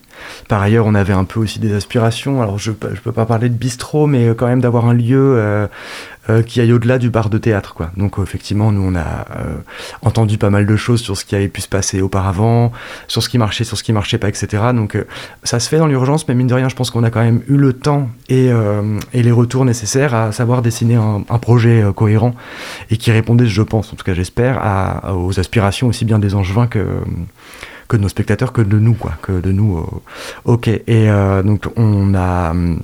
[0.50, 2.42] Par ailleurs, on avait un peu aussi des aspirations.
[2.42, 5.68] Alors, je ne peux pas parler de bistrot, mais quand même d'avoir un lieu euh,
[6.30, 7.76] euh, qui aille au-delà du bar de théâtre.
[7.76, 7.92] Quoi.
[7.96, 9.28] Donc effectivement, nous, on a
[10.02, 12.72] entendu pas mal de choses sur ce qui avait pu se passer auparavant,
[13.08, 14.64] sur ce qui marchait, sur ce qui marchait pas, etc.
[14.74, 14.98] Donc
[15.44, 17.44] ça se fait dans l'urgence, mais mine de rien, je pense qu'on a quand même
[17.48, 18.50] eu le temps et,
[19.14, 22.36] et les retours nécessaires à savoir dessiner un, un projet cohérent
[22.90, 24.60] et qui répondait, je pense, en tout cas j'espère,
[25.16, 26.84] aux aspirations aussi bien des angevins que
[27.88, 29.78] que de nos spectateurs que de nous, quoi, que de nous.
[29.78, 29.86] Euh,
[30.46, 30.68] ok.
[30.68, 32.82] Et euh, donc on a hum,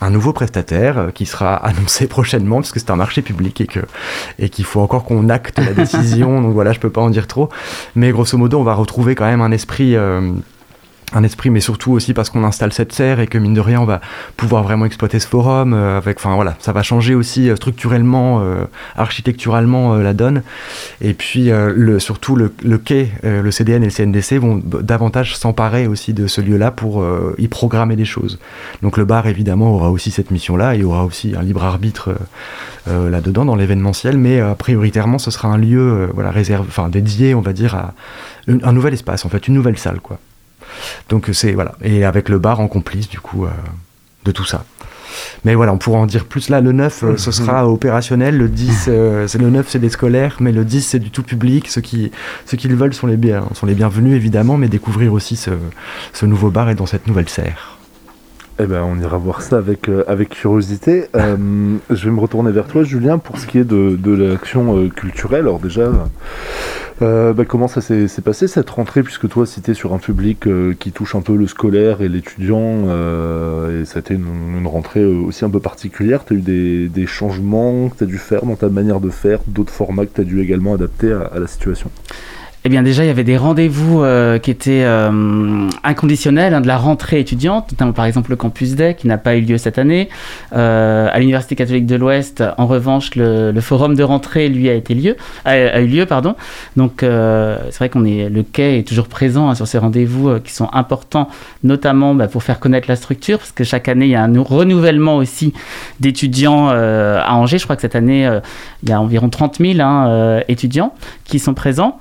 [0.00, 3.66] un nouveau prestataire euh, qui sera annoncé prochainement parce que c'est un marché public et
[3.66, 3.80] que
[4.38, 6.40] et qu'il faut encore qu'on acte la décision.
[6.40, 7.48] donc voilà, je peux pas en dire trop.
[7.94, 9.96] Mais grosso modo, on va retrouver quand même un esprit
[11.14, 13.80] un esprit, mais surtout aussi parce qu'on installe cette serre et que mine de rien,
[13.80, 14.00] on va
[14.36, 15.72] pouvoir vraiment exploiter ce forum.
[15.72, 18.64] Euh, avec, enfin voilà, ça va changer aussi euh, structurellement, euh,
[18.96, 20.42] architecturalement la donne.
[21.00, 25.86] Et puis le, surtout le, le quai, le CDN et le CNDC vont davantage s'emparer
[25.86, 27.04] aussi de ce lieu-là pour
[27.38, 28.38] y programmer des choses.
[28.82, 32.14] Donc le bar évidemment aura aussi cette mission-là, y aura aussi un libre arbitre
[32.86, 37.52] là-dedans dans l'événementiel, mais prioritairement ce sera un lieu voilà réservé, enfin dédié, on va
[37.52, 37.94] dire à
[38.48, 40.18] un nouvel espace, en fait, une nouvelle salle quoi.
[41.08, 43.50] Donc c'est voilà, et avec le bar en complice du coup euh,
[44.24, 44.64] de tout ça.
[45.44, 46.60] Mais voilà, on pourra en dire plus là.
[46.60, 48.36] Le 9, euh, ce sera opérationnel.
[48.36, 51.22] Le 10, euh, c'est le 9, c'est des scolaires, mais le 10, c'est du tout
[51.22, 51.68] public.
[51.68, 52.12] Ceux qui,
[52.46, 55.50] ceux qui le veulent sont les, bien, sont les bienvenus, évidemment, mais découvrir aussi ce,
[56.12, 57.77] ce nouveau bar et dans cette nouvelle serre.
[58.60, 61.06] Eh ben, on ira voir ça avec, avec curiosité.
[61.14, 65.42] je vais me retourner vers toi, Julien, pour ce qui est de, de l'action culturelle.
[65.42, 65.90] Alors déjà,
[67.00, 70.74] euh, bah, comment ça s'est passé cette rentrée, puisque toi, si sur un public euh,
[70.78, 75.04] qui touche un peu le scolaire et l'étudiant, euh, et ça a été une, rentrée
[75.04, 78.44] aussi un peu particulière, tu as eu des, des changements que tu as dû faire
[78.44, 81.46] dans ta manière de faire, d'autres formats que tu as dû également adapter à, la
[81.46, 81.90] situation?
[82.68, 86.66] Eh bien déjà, il y avait des rendez-vous euh, qui étaient euh, inconditionnels hein, de
[86.66, 89.78] la rentrée étudiante, notamment par exemple le campus Day qui n'a pas eu lieu cette
[89.78, 90.10] année.
[90.54, 94.92] Euh, à l'Université catholique de l'Ouest, en revanche, le, forum de rentrée, lui, a, été
[94.92, 96.04] lieu, a, eu lieu.
[96.04, 96.34] Pardon.
[96.76, 100.52] Donc c'est vrai qu'on est, le quai est toujours présent hein, sur ces rendez-vous qui
[100.52, 101.30] sont importants,
[101.64, 104.42] notamment bah, pour faire connaître la structure, parce que chaque année, il y a un
[104.42, 105.54] renouvellement aussi
[106.00, 107.56] d'étudiants à Angers.
[107.56, 108.28] Je crois que cette année,
[108.82, 110.92] il y a environ 30 000 hein, étudiants
[111.24, 111.98] qui sont présents.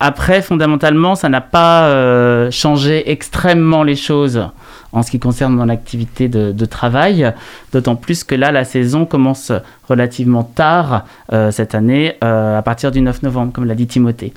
[0.00, 4.48] Après, fondamentalement, ça n'a pas euh, changé extrêmement les choses
[4.92, 7.32] en ce qui concerne mon activité de, travail,
[7.72, 9.52] d'autant plus que là, la saison commence
[9.88, 14.32] relativement tard euh, cette année, euh, à partir du 9 novembre, comme l'a dit Timothée.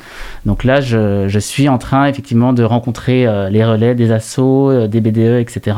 [0.46, 4.88] Donc là, je, suis en train effectivement de rencontrer euh, les relais des assos, euh,
[4.88, 5.78] des BDE, etc.,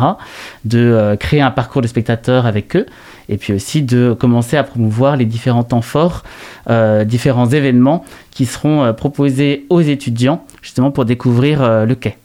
[0.66, 2.86] de euh, créer un parcours de spectateurs avec eux,
[3.32, 6.24] et puis aussi de commencer à promouvoir les différents temps forts,
[6.70, 12.18] euh, différents événements qui seront euh, proposés aux étudiants, justement pour découvrir euh, le quai.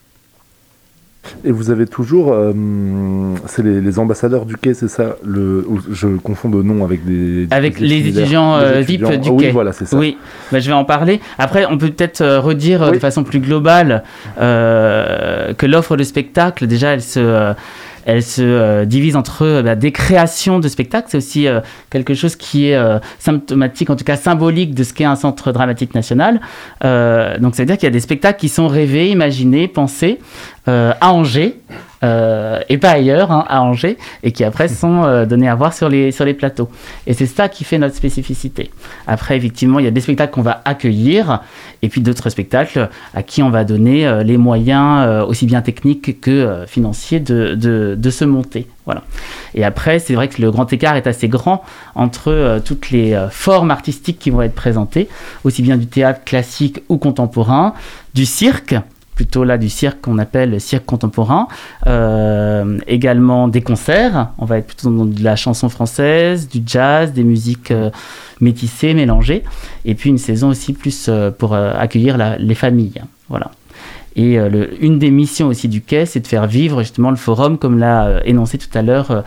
[1.45, 2.53] Et vous avez toujours, euh,
[3.47, 5.16] c'est les, les ambassadeurs du quai, c'est ça?
[5.25, 7.49] Le, Je confonds de nom avec des.
[7.51, 9.51] Avec des les étudiants, des VIP du Ah Oui, quai.
[9.51, 9.97] voilà, c'est ça.
[9.97, 10.19] Oui,
[10.53, 11.21] bah, je vais en parler.
[11.38, 12.92] Après, on peut peut-être redire Oui.
[12.95, 14.05] de façon plus globale
[14.40, 17.55] euh, que l'offre de spectacle, déjà, elle se,
[18.07, 21.09] elle se euh, divise entre euh, bah, des créations de spectacles.
[21.11, 22.79] C'est aussi euh, quelque chose qui est
[23.19, 26.40] symptomatique, en tout cas symbolique de ce qu'est un centre dramatique national.
[26.83, 30.21] Donc, ça veut dire qu'il y a des spectacles qui sont rêvés, imaginés, pensés
[30.66, 31.57] à Angers.
[32.03, 35.73] Euh, et pas ailleurs, hein, à Angers, et qui après sont euh, donnés à voir
[35.73, 36.69] sur les, sur les plateaux.
[37.07, 38.71] Et c'est ça qui fait notre spécificité.
[39.07, 41.41] Après, effectivement, il y a des spectacles qu'on va accueillir,
[41.83, 45.63] et puis d'autres spectacles à qui on va donner euh, les moyens, euh, aussi bien
[45.63, 48.67] techniques que euh, financiers, de, de, de se monter.
[48.85, 49.03] Voilà.
[49.55, 53.73] Et après, c'est vrai que le grand écart est assez grand entre toutes les formes
[53.73, 55.09] artistiques qui vont être présentées,
[55.43, 57.75] aussi bien du théâtre classique ou contemporain,
[58.15, 58.77] du cirque,
[59.17, 61.49] plutôt là du cirque qu'on appelle le cirque contemporain,
[61.89, 67.13] euh, également des concerts, on va être plutôt dans de la chanson française, du jazz,
[67.13, 67.91] des musiques euh,
[68.41, 69.43] métissées, mélangées,
[69.85, 73.03] et puis une saison aussi plus euh, pour accueillir la- les familles.
[73.29, 73.51] Voilà.
[74.19, 74.39] Et
[74.81, 78.23] une des missions aussi du quai, c'est de faire vivre justement le forum, comme l'a
[78.25, 79.25] énoncé tout à l'heure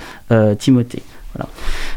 [0.57, 1.03] Timothée.
[1.35, 1.49] Voilà.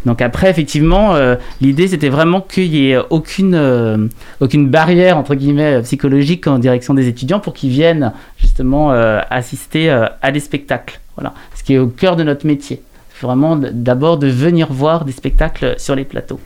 [0.05, 4.09] Donc après, effectivement, euh, l'idée c'était vraiment qu'il n'y ait aucune, euh,
[4.41, 9.91] aucune barrière entre guillemets psychologique en direction des étudiants pour qu'ils viennent justement euh, assister
[9.91, 11.01] à des spectacles.
[11.17, 12.83] Voilà, ce qui est au cœur de notre métier.
[13.21, 16.41] Vraiment d'abord de venir voir des spectacles sur les plateaux.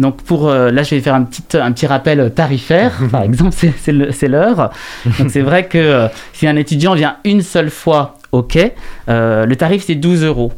[0.00, 2.98] Donc pour euh, là, je vais faire un petit un petit rappel tarifaire.
[3.12, 4.70] Par exemple, c'est l'heure.
[5.18, 8.74] Donc c'est vrai que euh, si un étudiant vient une seule fois au quai,
[9.08, 10.52] euh, le tarif c'est 12 euros.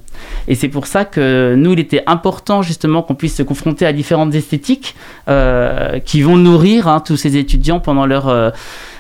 [0.49, 3.93] Et c'est pour ça que nous, il était important justement qu'on puisse se confronter à
[3.93, 4.95] différentes esthétiques
[5.29, 8.51] euh, qui vont nourrir hein, tous ces étudiants pendant leur, euh,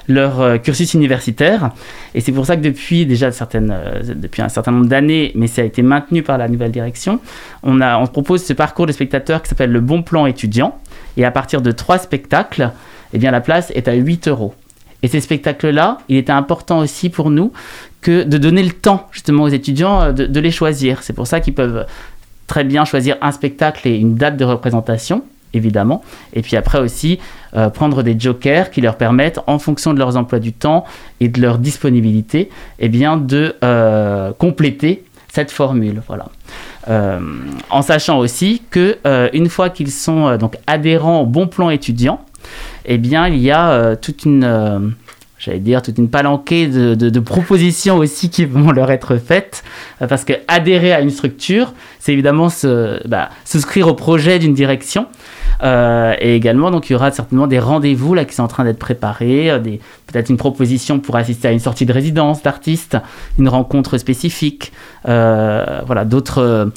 [0.09, 1.71] leur euh, cursus universitaire.
[2.15, 3.75] Et c'est pour ça que depuis déjà certaines,
[4.15, 7.21] depuis un certain nombre d'années, mais ça a été maintenu par la nouvelle direction,
[7.63, 10.79] on, a, on propose ce parcours de spectateurs qui s'appelle le bon plan étudiant.
[11.17, 12.71] Et à partir de trois spectacles,
[13.13, 14.55] eh bien, la place est à 8 euros.
[15.03, 17.53] Et ces spectacles-là, il était important aussi pour nous
[18.01, 21.03] que de donner le temps justement aux étudiants euh, de, les choisir.
[21.03, 21.87] C'est pour ça qu'ils peuvent
[22.47, 25.23] très bien choisir un spectacle et une date de représentation,
[25.55, 26.03] évidemment.
[26.35, 27.19] Et puis après aussi
[27.57, 30.85] euh, prendre des jokers qui leur permettent, en fonction de leurs emplois du temps
[31.21, 36.03] et de leur disponibilité, eh bien de euh, compléter cette formule.
[36.07, 36.27] Voilà.
[37.71, 38.99] En sachant aussi que
[39.33, 42.21] une fois qu'ils sont donc adhérents au bon plan étudiant,
[42.85, 44.79] eh bien il y a euh, toute une euh,
[45.39, 49.65] j'allais dire toute une palanquée de, propositions aussi qui vont leur être faites.
[50.01, 52.49] Euh, parce que adhérer à une structure c'est évidemment
[53.07, 55.07] bah, souscrire au projet d'une direction.
[55.65, 58.81] Et également donc il y aura certainement des rendez-vous là qui sont en train d'être
[58.81, 59.49] préparés
[60.09, 62.97] peut-être une proposition pour assister à une sortie de résidence d'artistes
[63.39, 64.73] une rencontre spécifique
[65.05, 66.73] voilà d'autres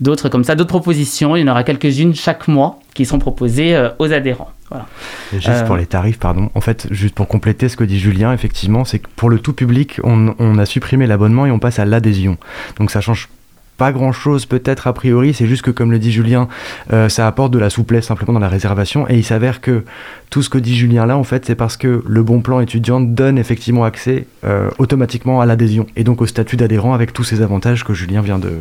[0.00, 3.76] d'autres comme ça d'autres propositions il y en aura quelques-unes chaque mois qui seront proposées
[3.76, 4.86] euh, aux adhérents voilà
[5.32, 6.50] Et juste Euh, pour les tarifs, pardon.
[6.54, 9.52] En fait, juste pour compléter ce que dit Julien, effectivement, c'est que pour le tout
[9.52, 12.38] public, on, on a supprimé l'abonnement et on passe à l'adhésion.
[12.78, 13.28] Donc ça change
[13.76, 16.48] pas grand chose peut-être a priori, c'est juste que comme le dit Julien,
[16.92, 19.84] euh, ça apporte de la souplesse simplement dans la réservation et il s'avère que
[20.30, 23.00] tout ce que dit Julien là en fait c'est parce que le bon plan étudiant
[23.00, 27.42] donne effectivement accès euh, automatiquement à l'adhésion et donc au statut d'adhérent avec tous ces
[27.42, 28.52] avantages que Julien vient de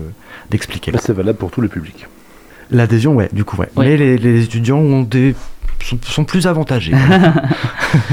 [0.50, 0.92] d'expliquer.
[1.00, 2.08] C'est valable pour tous les publics.
[2.72, 3.70] L'adhésion ouais du coup ouais.
[3.76, 3.86] Oui.
[3.86, 5.36] Mais les, les étudiants ont des
[5.84, 6.94] sont, sont plus avantagés.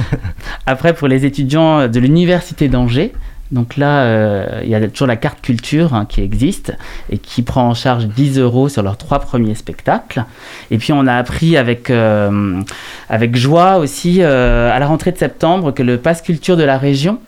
[0.67, 3.13] Après, pour les étudiants de l'Université d'Angers,
[3.53, 6.73] Donc là, euh, il y a toujours la carte culture hein, qui existe
[7.11, 10.25] et qui prend en charge 10 euros sur leurs trois premiers spectacles.
[10.71, 12.61] Et puis on a appris avec, euh,
[13.09, 17.19] avec joie aussi à la rentrée de septembre que le pass culture de la région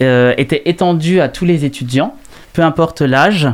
[0.00, 2.14] était étendu à tous les étudiants,
[2.54, 3.48] peu importe l'âge.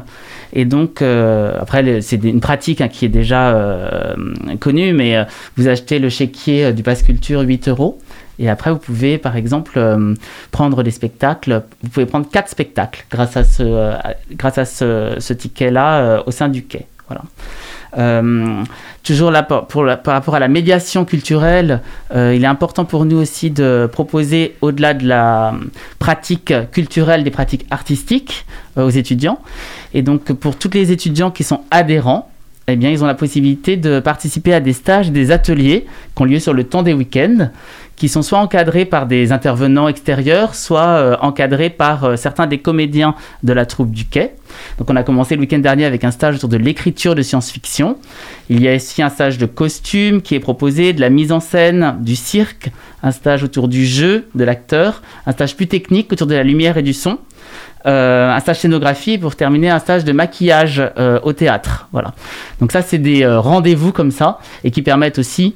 [0.53, 4.15] Et donc, après, c'est une pratique hein, qui est déjà
[4.61, 5.27] connue, mais
[5.57, 7.99] vous achetez le chéquier du pass culture 8 euros.
[8.39, 10.15] Et après, vous pouvez, par exemple, euh,
[10.51, 11.63] prendre des spectacles.
[11.83, 13.95] Vous pouvez prendre quatre spectacles grâce à ce, euh,
[14.33, 16.87] grâce à ce, ticket-là euh, au sein du quai.
[17.09, 17.23] Voilà.
[19.05, 21.81] toujours là pour, par rapport à la médiation culturelle,
[22.13, 25.55] il est important pour nous aussi de proposer, au-delà de la
[26.01, 28.45] pratique culturelle, des pratiques artistiques
[28.75, 29.39] aux étudiants.
[29.95, 32.29] Et donc, pour tous les étudiants qui sont adhérents,
[32.69, 36.25] eh bien, ils ont la possibilité de participer à des stages, des ateliers qui ont
[36.25, 37.51] lieu sur le temps des week-ends
[37.97, 42.59] qui sont soit encadrés par des intervenants extérieurs, soit euh, encadrés par euh, certains des
[42.59, 44.33] comédiens de la troupe du quai.
[44.79, 47.97] Donc on a commencé le week-end dernier avec un stage autour de l'écriture de science-fiction.
[48.51, 51.41] Il y a aussi un stage de costume qui est proposé, de la mise en
[51.41, 52.71] scène, du cirque,
[53.03, 56.77] un stage autour du jeu, de l'acteur, un stage plus technique autour de la lumière
[56.77, 57.19] et du son.
[57.87, 60.83] Euh, un stage scénographie et pour terminer un stage de maquillage
[61.23, 61.89] au théâtre.
[61.93, 62.15] Voilà.
[62.61, 65.55] Donc ça c'est des rendez-vous comme ça et qui permettent aussi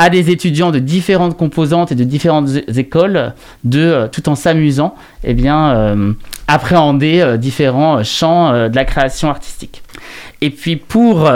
[0.00, 3.34] à des étudiants de différentes composantes et de différentes écoles
[3.64, 6.12] de, euh, tout en s'amusant, eh bien, euh,
[6.48, 9.82] appréhender euh, différents champs de la création artistique.
[10.40, 11.30] Et puis pour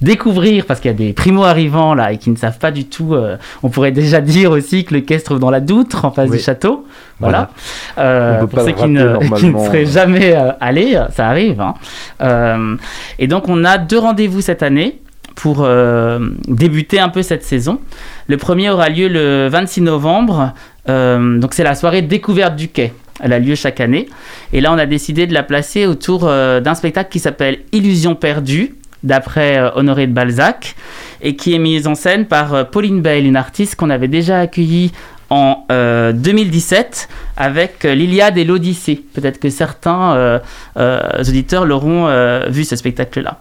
[0.00, 3.14] découvrir, parce qu'il y a des primo-arrivants là et qui ne savent pas du tout,
[3.62, 6.30] on pourrait déjà dire aussi que le quai se trouve dans la Doutre, en face
[6.30, 6.86] du château.
[7.20, 7.50] Voilà.
[7.96, 11.60] pour ceux qui ne, qui ne, seraient jamais allés, ça arrive.
[11.60, 12.78] Hein.
[13.18, 15.02] et donc on a deux rendez-vous cette année
[15.38, 17.80] pour euh, débuter un peu cette saison.
[18.26, 20.52] Le premier aura lieu le 26 novembre,
[20.88, 22.92] euh, donc c'est la soirée découverte du quai.
[23.20, 24.08] Elle a lieu chaque année.
[24.52, 28.16] Et là, on a décidé de la placer autour euh, d'un spectacle qui s'appelle Illusion
[28.16, 28.74] perdue,
[29.04, 30.74] d'après Honoré de Balzac,
[31.22, 34.90] et qui est mise en scène par Pauline Bale, une artiste qu'on avait déjà accueillie
[35.30, 39.02] en 2017 avec l'Iliade et l'Odyssée.
[39.14, 40.40] Peut-être que certains
[40.76, 42.08] auditeurs l'auront
[42.48, 43.40] vu ce spectacle-là.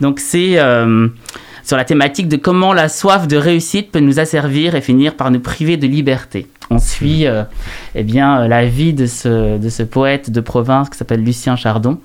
[0.00, 1.08] Donc c'est euh,
[1.64, 5.30] sur la thématique de comment la soif de réussite peut nous asservir et finir par
[5.30, 6.46] nous priver de liberté.
[6.68, 7.44] On suit euh,
[7.94, 11.98] eh bien, euh, la vie de ce poète de province qui s'appelle Lucien Chardon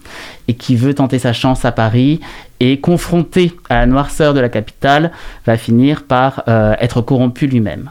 [0.47, 2.19] et qui veut tenter sa chance à Paris
[2.59, 5.11] et confronté à la noirceur de la capitale
[5.45, 6.43] va finir par
[6.79, 7.89] être corrompu lui-même.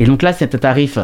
[0.00, 0.98] Et donc là, c'est un tarif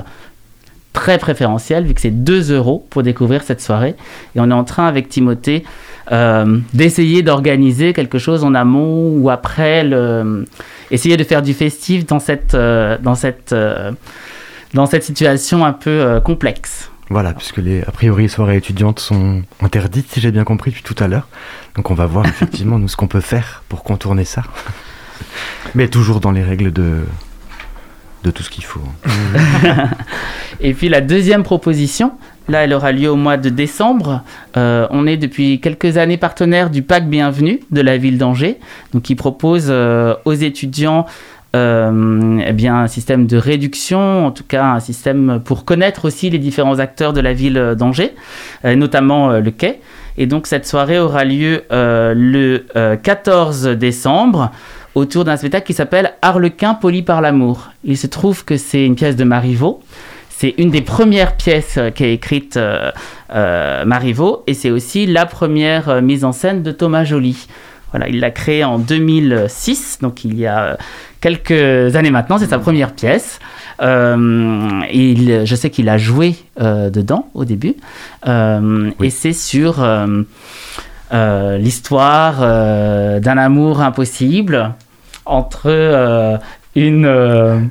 [0.95, 3.97] très préférentiel vu que c'est 2 euros pour découvrir cette soirée.
[4.35, 5.65] Et on est en train avec Timothée
[6.13, 9.89] euh, d'essayer d'organiser quelque chose en amont ou après,
[10.91, 13.93] essayer de faire du festif dans cette, euh, dans cette, euh,
[14.73, 16.91] dans cette situation un peu complexe.
[17.11, 20.83] Voilà, puisque les, a priori, les soirées étudiantes sont interdites, si j'ai bien compris depuis
[20.83, 21.29] tout à l'heure.
[21.77, 24.43] Donc on va voir effectivement nous ce qu'on peut faire pour contourner ça.
[25.75, 27.05] Mais toujours dans les règles de,
[28.25, 28.81] de tout ce qu'il faut.
[30.61, 32.13] Et puis la deuxième proposition,
[32.49, 34.23] Là, elle aura lieu au mois de décembre.
[34.57, 38.59] Euh, on est depuis quelques années partenaire du Pacte Bienvenue de la ville d'Angers,
[38.93, 41.07] donc qui propose euh, aux étudiants
[41.57, 46.29] euh, eh bien, un système de réduction, en tout cas un système pour connaître aussi
[46.29, 48.13] les différents acteurs de la ville d'Angers,
[48.65, 49.81] notamment le quai.
[50.19, 52.67] Et donc cette soirée aura lieu le
[53.03, 54.51] 14 décembre
[54.94, 57.70] autour d'un spectacle qui s'appelle Harlequin poli par l'amour.
[57.85, 59.83] Il se trouve que c'est une pièce de Marivaux.
[60.37, 62.90] C'est une des premières pièces euh, qu'a écrite euh,
[63.33, 67.46] euh, Marivaux et c'est aussi la première mise en scène de Thomas Joly.
[67.92, 70.76] Voilà, il l'a créée en 2006, donc il y a
[71.20, 73.38] quelques années maintenant, c'est sa première pièce.
[73.80, 77.76] je sais qu'il a joué dedans au début.
[78.26, 79.87] Et c'est sur
[81.12, 82.40] l'histoire
[83.20, 84.74] d'un amour impossible
[85.27, 86.41] entre
[86.75, 87.71] une...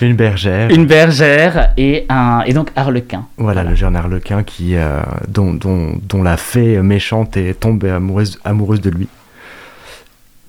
[0.00, 0.70] une bergère.
[0.70, 3.26] Une bergère et, un, et donc Harlequin.
[3.36, 8.38] Voilà, le jeune Harlequin qui, euh, dont, dont, dont, la fée méchante est tombée amoureuse,
[8.44, 9.08] amoureuse de lui.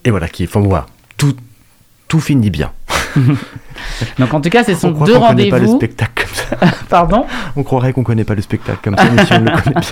[0.04, 0.56] Et voilà, qui est.
[0.56, 1.36] moi tout,
[2.08, 2.72] tout finit bien.
[4.18, 5.48] donc en tout cas, c'est son deux rendez-vous.
[5.48, 6.76] On pas le spectacle comme ça.
[6.88, 7.26] Pardon?
[7.56, 9.82] On croirait qu'on connaît pas le spectacle comme ça, mais si on le connaît bien.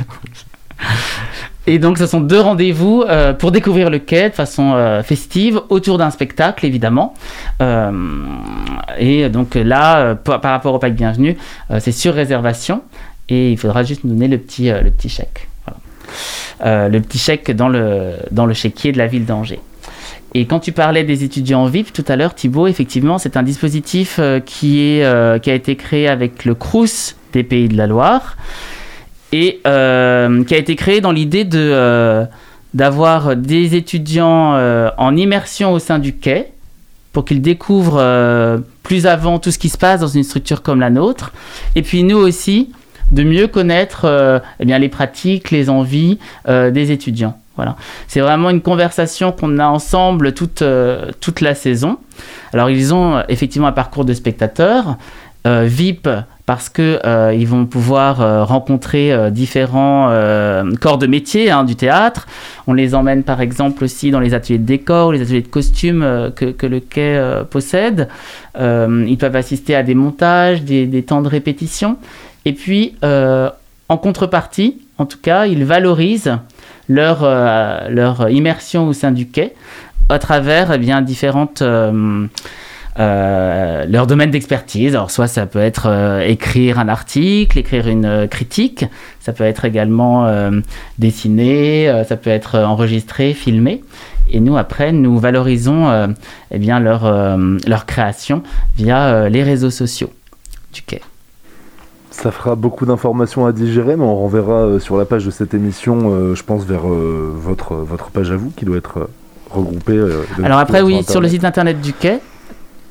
[1.67, 5.61] Et donc, ce sont deux rendez-vous euh, pour découvrir le quai de façon euh, festive,
[5.69, 7.15] autour d'un spectacle, évidemment.
[7.61, 7.93] Euh,
[8.99, 11.37] et donc là, par, rapport au pack bienvenue,
[11.79, 12.83] c'est sur réservation.
[13.29, 15.49] Et il faudra juste nous donner le petit, le petit chèque.
[16.65, 19.61] le petit chèque dans le, dans le chéquier de la ville d'Angers.
[20.35, 24.19] Et quand tu parlais des étudiants VIP tout à l'heure, Thibaut, effectivement, c'est un dispositif
[24.47, 28.37] qui, est, qui a été créé avec le CRUS des Pays de la Loire
[29.33, 32.27] et euh, qui a été créé dans l'idée de,
[32.75, 34.55] d'avoir des étudiants
[34.97, 36.47] en immersion au sein du quai
[37.13, 40.91] pour qu'ils découvrent plus avant tout ce qui se passe dans une structure comme la
[40.91, 41.33] nôtre.
[41.75, 42.73] Et puis nous aussi,
[43.11, 47.37] de mieux connaître eh bien, les pratiques, les envies des étudiants.
[47.61, 47.77] Voilà.
[48.09, 51.99] C'est vraiment une conversation qu'on a ensemble toute, euh, toute la saison.
[52.55, 54.93] Alors ils ont euh, effectivement un parcours de spectateurs, euh,
[55.45, 56.09] VIP
[56.45, 60.11] parce qu'ils vont pouvoir rencontrer différents
[60.81, 62.27] corps de métier hein, du théâtre.
[62.67, 66.33] On les emmène par exemple aussi dans les ateliers de décor, les ateliers de costumes
[66.37, 68.09] que, le quai possède.
[68.59, 71.97] ils peuvent assister à des montages, des, temps de répétition.
[72.45, 76.37] Et puis, en contrepartie, en tout cas, ils valorisent
[76.89, 79.55] leur, euh, leur immersion au sein du quai
[80.09, 81.63] à travers eh bien, différentes...
[82.99, 84.95] Euh, euh, leur domaine d'expertise.
[84.95, 88.85] Alors, soit ça peut être écrire un article, écrire une critique,
[89.21, 90.31] ça peut être également
[90.99, 93.83] dessiner, ça peut être enregistré, filmé.
[94.31, 96.15] Et nous, après, nous valorisons
[96.51, 97.11] eh bien, leur,
[97.67, 98.43] leur création
[98.77, 100.11] via les réseaux sociaux
[100.73, 101.01] du quai.
[102.11, 105.55] Ça fera beaucoup d'informations à digérer, mais on renverra euh, sur la page de cette
[105.55, 109.09] émission, euh, je pense, vers euh, votre, votre page à vous, qui doit être
[109.51, 109.99] regroupée.
[110.43, 112.19] Alors après, oui, sur le site internet du quai,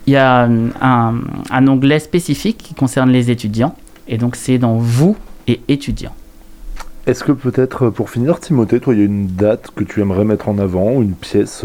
[0.10, 3.76] il y a un, un, onglet spécifique qui concerne les étudiants,
[4.08, 5.16] et donc c'est dans vous
[5.48, 6.16] et étudiants.
[7.06, 10.26] Est-ce que peut-être, pour finir, Timothée, toi, il y a une date que tu aimerais
[10.26, 11.64] mettre en avant, une pièce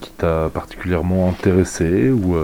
[0.00, 2.36] qui t'a particulièrement intéressé ou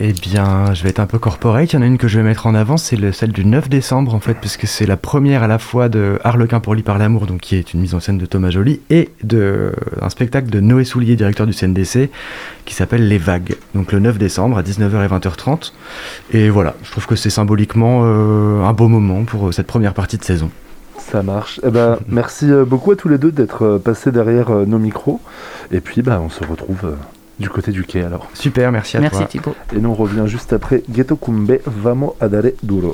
[0.00, 1.72] eh bien, je vais être un peu corporate.
[1.72, 3.68] Il y en a une que je vais mettre en avant, c'est celle du 9
[3.68, 6.98] décembre, en fait, puisque c'est la première à la fois de Harlequin pour lui par
[6.98, 9.72] l'amour, donc qui est une mise en scène de Thomas Joly, et de,
[10.02, 12.10] un spectacle de Noé Soulier, directeur du CNDC,
[12.64, 13.54] qui s'appelle Les Vagues.
[13.76, 15.72] Donc le 9 décembre à 19h et 20h30.
[16.32, 19.94] Et voilà, je trouve que c'est symboliquement euh, un beau moment pour euh, cette première
[19.94, 20.50] partie de saison.
[20.98, 21.60] Ça marche.
[21.64, 25.20] Eh ben, merci euh, beaucoup à tous les deux d'être passés derrière nos micros.
[25.70, 26.96] Et puis, ben, on se retrouve
[27.38, 28.28] du côté du quai alors.
[28.34, 29.08] Super, merci à toi.
[29.12, 29.54] Merci Thibaut.
[29.74, 32.92] Et nous on revient juste après Ghetto Kumbe, Vamos a dare duro.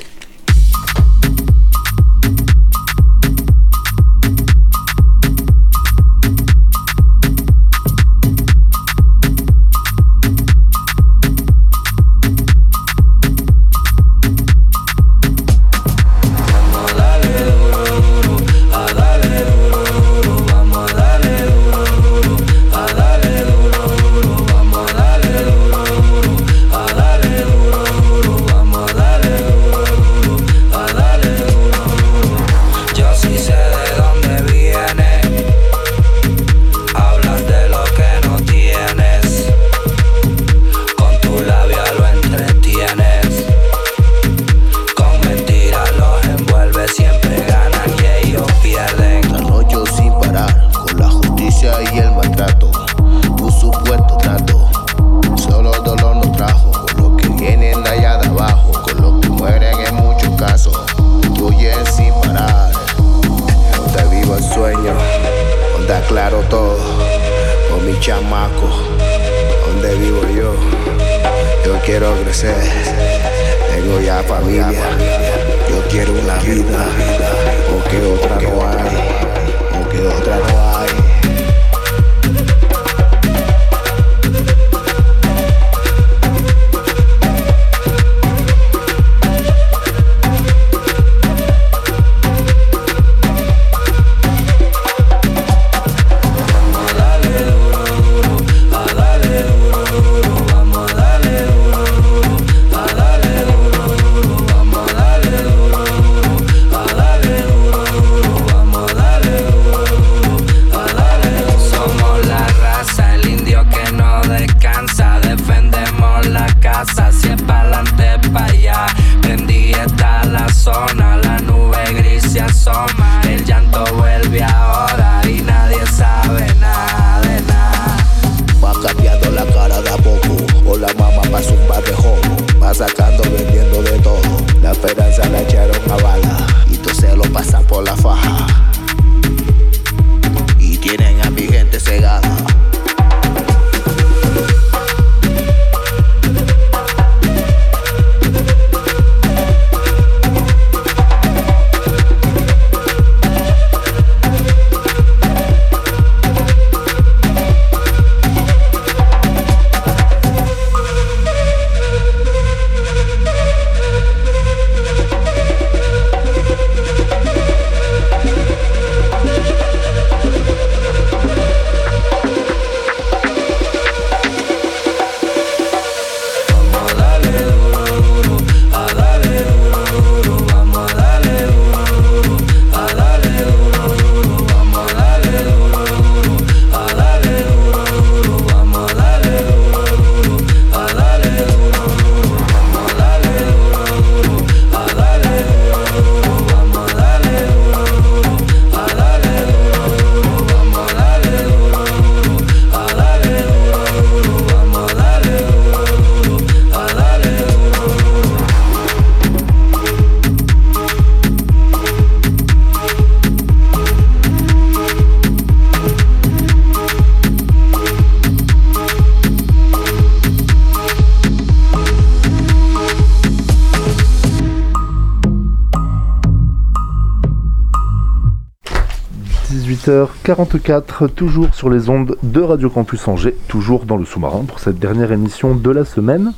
[229.81, 234.77] 18h44, toujours sur les ondes de Radio Campus Angers, toujours dans le sous-marin pour cette
[234.77, 236.33] dernière émission de la semaine.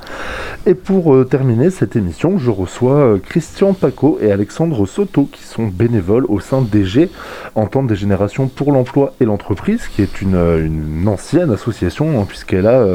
[0.66, 5.44] Et pour euh, terminer cette émission, je reçois euh, Christian Paco et Alexandre Soto qui
[5.44, 7.10] sont bénévoles au sein d'EG,
[7.56, 10.70] Entente des générations pour l'emploi et l'entreprise, qui est une, euh,
[11.06, 12.86] ancienne association hein, puisqu'elle a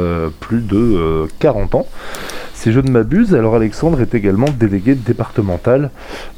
[0.40, 1.86] plus de 40 ans.
[2.58, 5.92] Si je ne m'abuse, alors Alexandre est également délégué départemental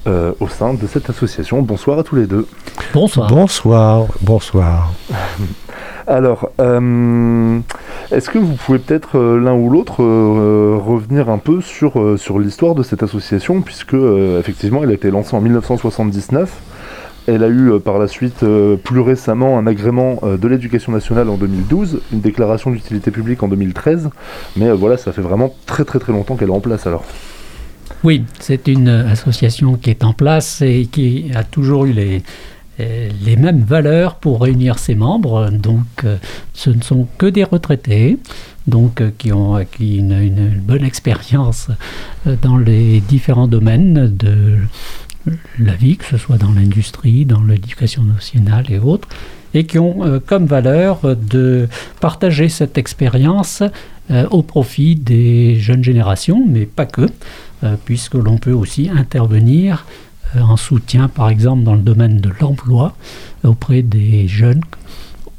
[0.06, 1.62] euh, au sein de cette association.
[1.62, 2.46] Bonsoir à tous les deux.
[2.92, 3.30] Bonsoir.
[3.30, 4.06] Bonsoir.
[4.20, 4.92] Bonsoir.
[6.06, 7.58] alors, euh,
[8.12, 12.74] est-ce que vous pouvez peut-être euh, l'un ou l'autre revenir un peu sur, sur l'histoire
[12.74, 16.50] de cette association, puisque effectivement elle a été lancée en 1979
[17.26, 20.92] elle a eu euh, par la suite, euh, plus récemment, un agrément euh, de l'éducation
[20.92, 24.10] nationale en 2012, une déclaration d'utilité publique en 2013,
[24.56, 27.04] mais voilà, ça fait vraiment très très très longtemps qu'elle est en place alors.
[28.02, 32.22] Oui, c'est une association qui est en place et qui a toujours eu les,
[32.78, 35.50] les mêmes valeurs pour réunir ses membres.
[35.50, 36.06] Donc,
[36.54, 38.16] ce ne sont que des retraités,
[38.66, 41.68] donc qui ont acquis une, une bonne expérience
[42.40, 44.56] dans les différents domaines de
[45.58, 49.08] la vie, que ce soit dans l'industrie, dans l'éducation nationale et autres,
[49.54, 51.68] et qui ont euh, comme valeur de
[52.00, 53.62] partager cette expérience
[54.10, 57.08] euh, au profit des jeunes générations, mais pas que,
[57.64, 59.84] euh, puisque l'on peut aussi intervenir
[60.40, 62.94] en soutien, par exemple, dans le domaine de l'emploi,
[63.42, 64.62] auprès des jeunes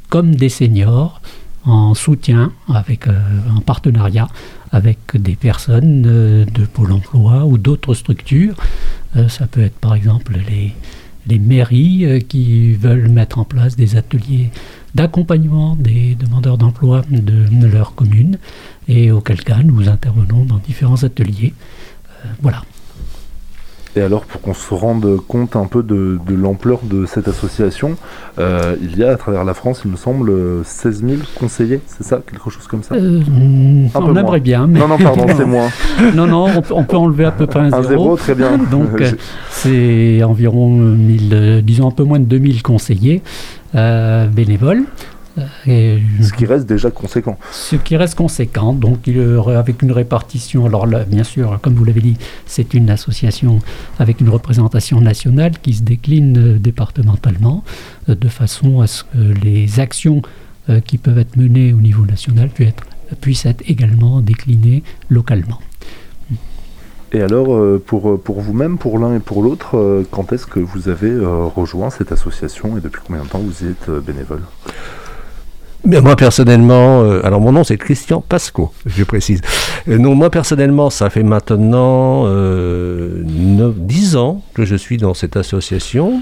[0.10, 1.22] comme des seniors,
[1.64, 4.28] en soutien, avec, en partenariat
[4.72, 8.56] avec des personnes de Pôle emploi ou d'autres structures
[9.28, 10.74] ça peut être par exemple les,
[11.28, 14.49] les mairies euh, qui veulent mettre en place des ateliers
[14.95, 18.38] d'accompagnement des demandeurs d'emploi de, leur commune
[18.88, 21.53] et auquel cas nous intervenons dans différents ateliers.
[22.26, 22.64] Euh, voilà.
[23.96, 27.98] Et alors, pour qu'on se rende compte un peu de, l'ampleur de cette association,
[28.39, 30.32] euh, il y a à travers la France, il me semble,
[30.64, 33.20] 16 000 conseillers, c'est ça Quelque chose comme ça euh,
[33.96, 34.68] On aimerait bien.
[34.68, 34.80] Mais...
[34.80, 35.70] Non, non, pardon, c'est moins.
[36.16, 38.16] non, non, on peut, enlever à peu près un, un zéro.
[38.16, 38.58] très bien.
[38.58, 39.12] Donc, euh,
[39.50, 43.22] c'est environ 1000, disons un peu moins de 2000 conseillers
[43.74, 44.84] bénévoles.
[45.66, 47.38] Ce qui reste déjà conséquent.
[47.52, 49.10] Ce qui reste conséquent, donc
[49.48, 53.60] avec une répartition, alors là, bien sûr, comme vous l'avez dit, c'est une association
[54.00, 57.64] avec une représentation nationale qui se décline euh, départementalement,
[58.10, 60.22] euh, de façon à ce que les actions
[60.70, 62.86] euh, qui peuvent être menées au niveau national puissent être,
[63.20, 65.60] puissent être également déclinées localement.
[67.14, 71.14] Et alors, pour, pour vous-même, pour l'un et pour l'autre, quand est-ce que vous avez
[71.54, 74.44] rejoint cette association et depuis combien de temps vous y êtes bénévole?
[75.86, 79.42] Moi personnellement, euh, alors mon nom c'est Christian Pasco, je précise.
[79.88, 85.38] Euh, non, moi personnellement, ça fait maintenant euh, 10 ans que je suis dans cette
[85.38, 86.22] association,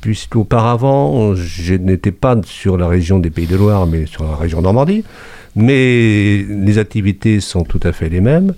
[0.00, 4.62] puisqu'auparavant je n'étais pas sur la région des Pays de Loire, mais sur la région
[4.62, 5.04] Normandie.
[5.54, 8.52] Mais les activités sont tout à fait les mêmes.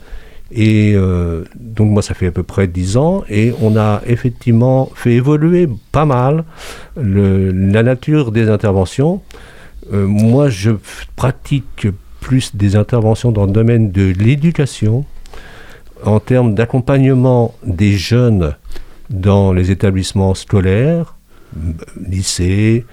[0.50, 4.90] Et euh, donc moi ça fait à peu près 10 ans et on a effectivement
[4.94, 6.44] fait évoluer pas mal
[6.96, 9.20] la nature des interventions.
[9.92, 10.72] Euh, moi, je
[11.16, 11.88] pratique
[12.20, 15.04] plus des interventions dans le domaine de l'éducation,
[16.04, 18.54] en termes d'accompagnement des jeunes
[19.10, 21.16] dans les établissements scolaires,
[22.06, 22.84] lycées,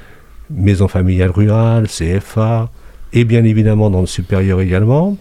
[0.50, 2.70] maisons familiales rurales, CFA,
[3.14, 5.18] et bien évidemment dans le supérieur également,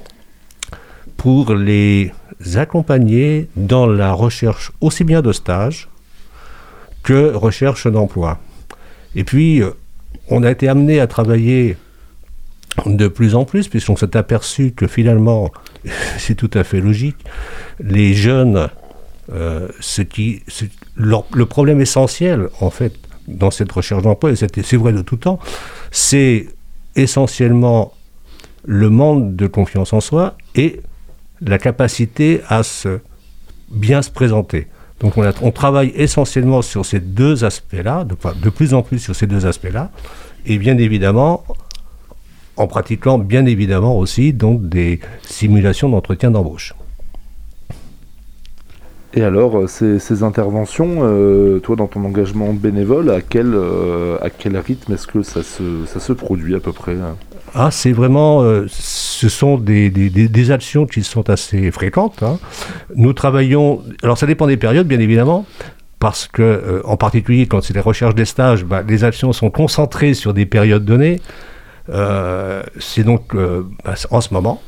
[1.17, 2.13] pour les
[2.55, 5.89] accompagner dans la recherche aussi bien de stage
[7.03, 8.39] que recherche d'emploi.
[9.15, 9.71] Et puis, euh,
[10.29, 11.77] on a été amené à travailler
[12.87, 15.53] de plus en plus, puisqu'on s'est aperçu que finalement,
[16.19, 17.25] c'est tout à fait logique,
[17.81, 18.69] les jeunes,
[19.33, 20.43] euh, ce qui,
[20.97, 22.95] le problème essentiel, en fait,
[23.29, 25.39] dans cette recherche d'emploi, et c'est vrai de tout temps,
[25.91, 26.47] c'est
[26.97, 27.93] essentiellement
[28.65, 30.81] le manque de confiance en soi et
[31.41, 33.01] la capacité à se
[33.71, 34.69] bien se présenter.
[35.05, 39.27] Donc on, travaille essentiellement sur ces deux aspects-là, de, de, plus en plus sur ces
[39.27, 39.91] deux aspects-là,
[40.47, 41.45] et bien évidemment
[42.57, 46.73] en pratiquant bien évidemment aussi donc des simulations d'entretien d'embauche.
[49.17, 54.29] Et alors, euh, ces, interventions, euh, toi dans ton engagement bénévole, à quel, euh, à
[54.29, 57.17] quel rythme est-ce que ça se, ça se produit à peu près hein?
[57.57, 62.25] Ah, c'est vraiment, ce sont des, des, actions qui sont assez fréquentes.
[62.25, 62.41] Hein.
[62.97, 65.47] Nous travaillons, alors ça dépend des périodes, bien évidemment,
[66.01, 70.15] parce que, en particulier quand c'est les recherches des stages, bah, les actions sont concentrées
[70.15, 71.21] sur des périodes données.
[72.81, 74.61] c'est donc bah, en ce moment,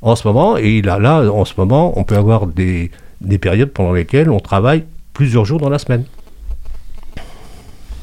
[0.00, 2.90] en ce moment, et là, là, en ce moment, on peut avoir des,
[3.22, 6.04] des périodes pendant lesquelles on travaille plusieurs jours dans la semaine.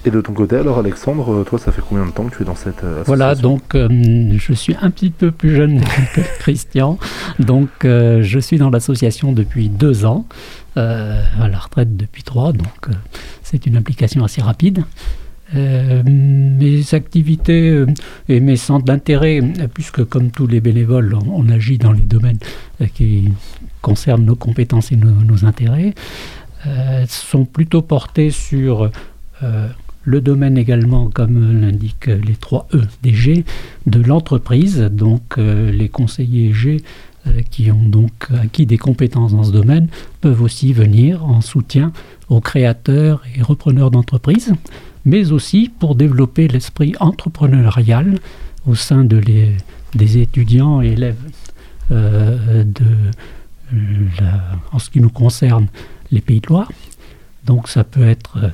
[0.05, 2.45] Et de ton côté, alors Alexandre, toi, ça fait combien de temps que tu es
[2.45, 3.03] dans cette association?
[3.05, 3.89] Voilà, donc euh,
[4.37, 5.81] je suis un petit peu plus jeune
[6.15, 6.97] que Christian.
[7.39, 10.25] Donc euh, je suis dans l'association depuis deux ans,
[10.77, 12.87] euh, à la retraite depuis trois, donc
[13.43, 14.85] c'est une implication assez rapide.
[15.53, 17.85] Mes activités
[18.27, 19.41] et mes centres d'intérêt,
[19.73, 22.39] puisque comme tous les bénévoles, on, agit dans les domaines
[22.93, 23.29] qui
[23.81, 25.95] concernent nos compétences et nos, intérêts,
[27.07, 28.91] sont plutôt portés sur
[30.09, 33.45] le domaine également, comme l'indiquent les trois E des G,
[33.85, 36.83] de l'entreprise, donc euh, les conseillers G euh,
[37.49, 38.11] qui ont donc
[38.41, 39.87] acquis des compétences dans ce domaine
[40.21, 41.91] peuvent aussi venir en soutien
[42.29, 44.53] aux créateurs et repreneurs d'entreprises,
[45.05, 48.19] mais aussi pour développer l'esprit entrepreneurial
[48.67, 49.21] au sein de
[49.95, 51.17] des étudiants et élèves
[51.91, 52.63] euh,
[54.71, 55.67] en ce qui nous concerne
[56.11, 56.71] les Pays de Loire.
[57.45, 58.51] Donc ça peut être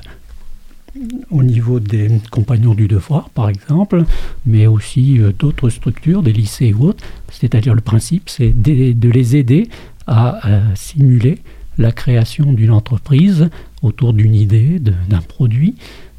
[1.30, 4.04] au niveau des compagnons du devoir, par exemple,
[4.44, 7.04] mais aussi euh, d'autres structures, des lycées ou autres.
[7.30, 9.68] C'est-à-dire le principe, c'est de, les aider
[10.06, 10.40] à
[10.76, 11.38] simuler
[11.78, 13.48] la création d'une entreprise
[13.82, 15.74] autour d'une idée, d'un produit,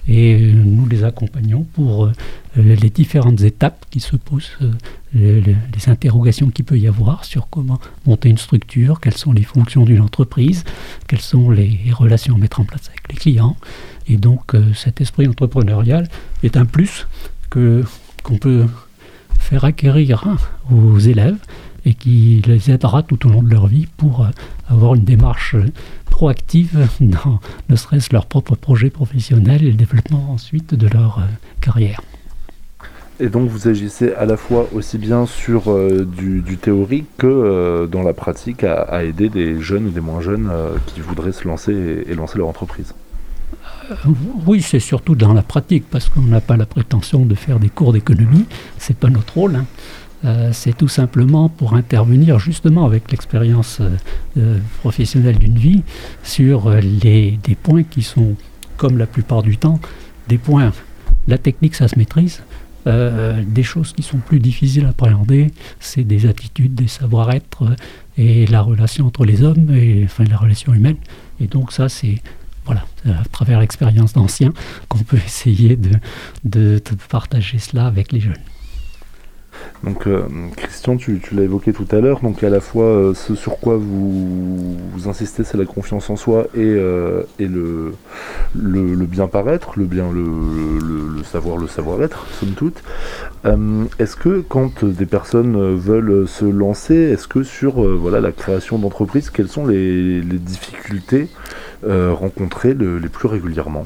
[0.08, 2.12] et euh, nous les accompagnons pour euh,
[2.56, 4.58] les différentes étapes qui se posent,
[5.14, 9.44] les, les, interrogations qu'il peut y avoir sur comment monter une structure, quelles sont les
[9.44, 10.64] fonctions d'une entreprise,
[11.08, 13.58] quelles sont les relations à mettre en place avec les clients,
[14.08, 16.08] et donc euh, cet esprit entrepreneurial
[16.44, 17.08] est un plus
[17.50, 18.66] qu'on peut
[19.40, 20.38] faire acquérir hein,
[20.72, 21.38] aux élèves
[21.86, 24.30] et qui les aidera tout au long de leur vie pour euh,
[24.70, 25.56] avoir une démarche
[26.10, 27.40] proactive dans
[27.70, 31.24] ne serait-ce leur propre projet professionnel et le développement ensuite de leur euh,
[31.62, 32.02] carrière.
[33.20, 38.14] Et donc vous agissez à la fois aussi bien sur du, théorique que dans la
[38.14, 40.52] pratique à, aider des jeunes ou des moins jeunes
[40.86, 42.94] qui voudraient se lancer et lancer leur entreprise.
[43.90, 43.96] Euh,
[44.46, 47.70] oui, c'est surtout dans la pratique, parce qu'on n'a pas la prétention de faire des
[47.70, 48.46] cours d'économie,
[48.78, 49.56] c'est pas notre rôle.
[49.56, 49.66] Hein.
[50.26, 53.82] Euh, c'est tout simplement pour intervenir justement avec l'expérience
[54.38, 55.84] euh, professionnelle d'une vie
[56.24, 58.36] sur les, des points qui sont,
[58.78, 59.80] comme la plupart du temps,
[60.28, 60.72] des points.
[61.28, 62.42] La technique, ça se maîtrise.
[62.86, 67.76] des choses qui sont plus difficiles à appréhender, c'est des attitudes, des savoir-être
[68.18, 70.96] et la relation entre les hommes et enfin la relation humaine.
[71.42, 72.22] Et donc ça, c'est
[72.68, 74.54] voilà, à travers l'expérience d'anciens,
[74.90, 75.78] qu'on peut essayer
[76.44, 78.36] de, partager cela avec les jeunes.
[79.84, 80.22] Donc euh,
[80.56, 83.78] Christian, tu, l'as évoqué tout à l'heure, donc à la fois euh, ce sur quoi
[83.78, 84.76] vous,
[85.08, 87.94] insistez, c'est la confiance en soi et, euh, le,
[88.56, 92.84] le, bien paraître, le bien le, savoir, le savoir-être, somme toute.
[94.00, 99.30] est-ce que quand des personnes veulent se lancer, est-ce que sur voilà, la création d'entreprise,
[99.32, 101.30] quelles sont les difficultés
[101.84, 103.86] euh, rencontrer les plus régulièrement.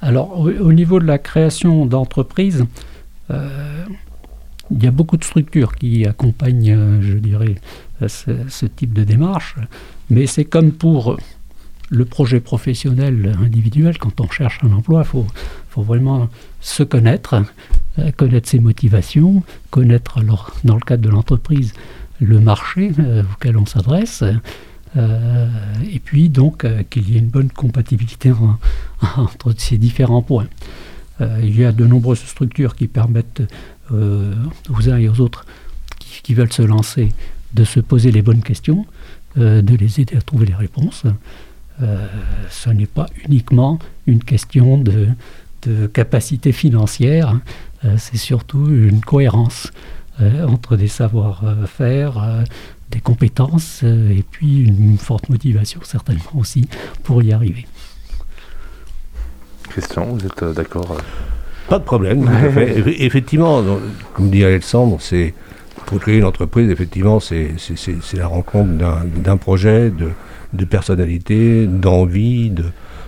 [0.00, 2.64] Alors, au, niveau de la création d'entreprises,
[3.30, 3.84] euh,
[4.70, 7.56] il y a beaucoup de structures qui accompagnent, euh, je dirais,
[8.06, 9.56] ce, type de démarche,
[10.08, 11.18] mais c'est comme pour
[11.90, 15.26] le projet professionnel individuel, quand on cherche un emploi, il faut,
[15.82, 16.30] vraiment
[16.60, 17.42] se connaître,
[18.16, 21.74] connaître ses motivations, connaître, alors, dans le cadre de l'entreprise,
[22.20, 24.22] le marché euh, auquel on s'adresse.
[24.96, 25.48] Euh,
[25.90, 28.32] et puis donc euh, qu'il y ait une bonne compatibilité
[29.16, 30.48] entre ces différents points.
[31.42, 33.42] il y a de nombreuses structures qui permettent
[33.90, 35.44] aux uns et aux autres
[35.98, 37.10] qui, veulent se lancer
[37.52, 38.86] de se poser les bonnes questions,
[39.36, 41.02] de les aider à trouver les réponses.
[42.50, 45.08] ce n'est pas uniquement une question de,
[45.92, 47.96] capacité financière, hein.
[47.98, 49.72] c'est surtout une cohérence.
[50.22, 52.42] Euh, entre des savoir-faire, euh,
[52.90, 56.68] des compétences euh, et puis une forte motivation certainement aussi
[57.04, 57.66] pour y arriver.
[59.74, 60.98] Question, vous êtes d'accord
[61.68, 62.28] Pas de problème.
[62.86, 63.64] effectivement,
[64.12, 65.32] comme dit Alexandre, c'est
[65.86, 67.54] pour créer une entreprise, effectivement, c'est
[68.14, 68.70] la rencontre
[69.16, 70.10] d'un projet, de,
[70.52, 72.64] de personnalité, d'envie, de,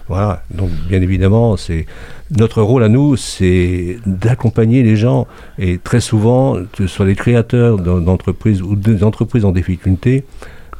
[0.08, 0.42] voilà.
[0.50, 1.86] Donc, bien évidemment, c'est
[2.30, 5.26] notre rôle à nous, c'est d'accompagner les gens.
[5.58, 10.24] Et très souvent, que ce soit les créateurs d'entreprises ou des entreprises en difficulté,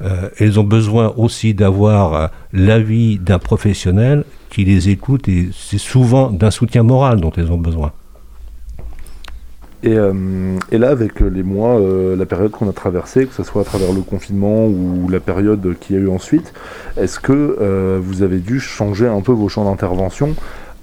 [0.02, 5.28] euh, elles ont besoin aussi d'avoir euh, l'avis d'un professionnel qui les écoute.
[5.28, 7.92] Et c'est souvent d'un soutien moral dont elles ont besoin.
[9.82, 13.42] Et, euh, et, là, avec les mois, euh, la période qu'on a traversée, que ce
[13.42, 16.52] soit à travers le confinement ou la période qu'il y a eu ensuite,
[16.96, 20.34] est-ce que euh, vous avez dû changer un peu vos champs d'intervention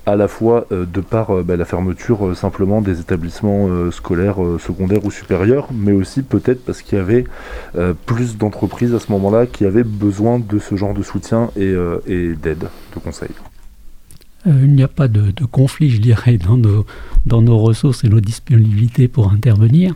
[0.06, 5.68] à la fois de par bah, la fermeture simplement des établissements scolaires secondaires ou supérieurs,
[5.72, 7.26] mais aussi peut-être parce qu'il y avait
[8.08, 11.76] plus d'entreprises à ce moment-là qui avaient besoin de ce genre de soutien et,
[12.42, 13.36] d'aide, de conseils.
[14.46, 16.86] Il n'y a pas de, conflit, je dirais, dans nos,
[17.26, 19.96] dans ressources et nos disponibilités pour intervenir.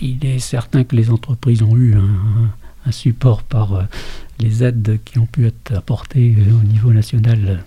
[0.00, 2.50] il est certain que les entreprises ont eu un,
[2.90, 3.82] support par euh,
[4.40, 7.64] les aides qui ont pu être apportées euh, au niveau national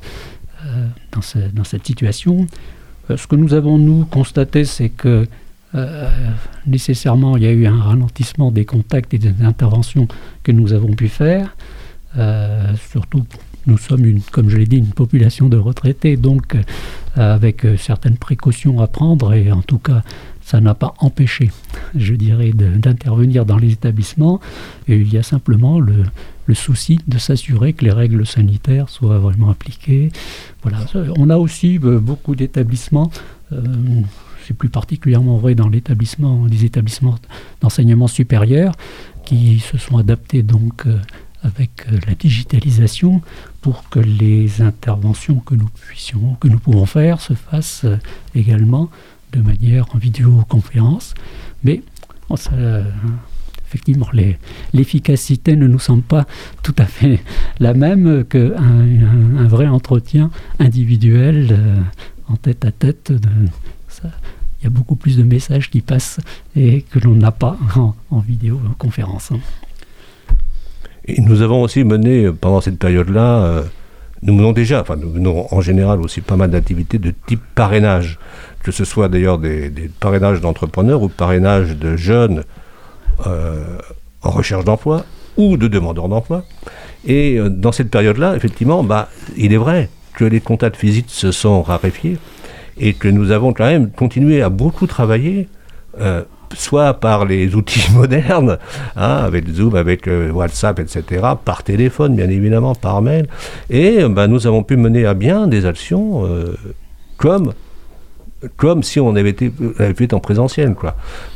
[0.65, 2.47] euh, dans, cette situation.
[3.09, 5.27] ce que nous avons, nous, constaté, c'est que
[6.65, 10.07] nécessairement, il y a eu un ralentissement des contacts et des interventions
[10.41, 11.55] que nous avons pu faire.
[12.89, 13.25] surtout,
[13.67, 16.55] nous sommes, une, comme je l'ai dit, une population de retraités, donc
[17.15, 20.03] avec certaines précautions à prendre, et en tout cas
[20.47, 21.51] ça n'a pas empêché,
[21.93, 24.39] je dirais, d'intervenir dans les établissements.
[24.87, 26.05] Et il y a simplement le,
[26.53, 30.09] souci de s'assurer que les règles sanitaires soient vraiment appliquées.
[30.63, 30.85] Voilà.
[31.17, 33.11] On a aussi euh, beaucoup d'établissements.
[33.51, 33.61] Euh,
[34.47, 37.15] c'est plus particulièrement vrai dans l'établissement, les établissements
[37.59, 38.71] d'enseignement supérieur,
[39.25, 40.97] qui se sont adaptés donc euh,
[41.43, 43.21] avec la digitalisation
[43.61, 47.85] pour que les interventions que nous puissions, que nous pouvons faire, se fassent
[48.35, 48.89] également
[49.31, 51.13] de manière en vidéoconférence,
[51.63, 51.81] mais
[53.67, 54.07] effectivement,
[54.73, 56.25] l'efficacité ne nous semble pas
[56.63, 57.19] tout à fait
[57.59, 61.79] la même qu'un un, vrai entretien individuel euh,
[62.29, 63.11] en tête à tête.
[64.03, 66.19] il y a beaucoup plus de messages qui passent
[66.55, 69.31] et que l'on n'a pas en, vidéoconférence.
[71.07, 73.61] Et nous avons aussi mené pendant cette période-là, euh,
[74.23, 78.19] nous menons déjà, enfin nous menons en général aussi pas mal d'activités de type parrainage
[78.67, 82.43] que ce soit d'ailleurs des, parrainages d'entrepreneurs ou parrainages de jeunes
[83.25, 83.63] euh,
[84.21, 85.05] en recherche d'emploi
[85.37, 86.43] ou de demandeurs d'emploi.
[87.05, 91.31] Et euh, dans cette période-là, effectivement, bah, il est vrai que les contacts physiques se
[91.31, 92.17] sont raréfiés
[92.77, 95.47] et que nous avons quand même continué à beaucoup travailler.
[96.01, 96.23] Euh,
[96.55, 98.57] soit par les outils modernes,
[98.95, 101.03] hein, avec Zoom, avec WhatsApp, etc.,
[101.43, 103.27] par téléphone, bien évidemment, par mail.
[103.69, 106.27] Et bah, nous avons pu mener à bien des actions
[107.17, 107.53] comme
[108.55, 109.51] comme si on avait été,
[109.95, 110.75] fait en présentiel.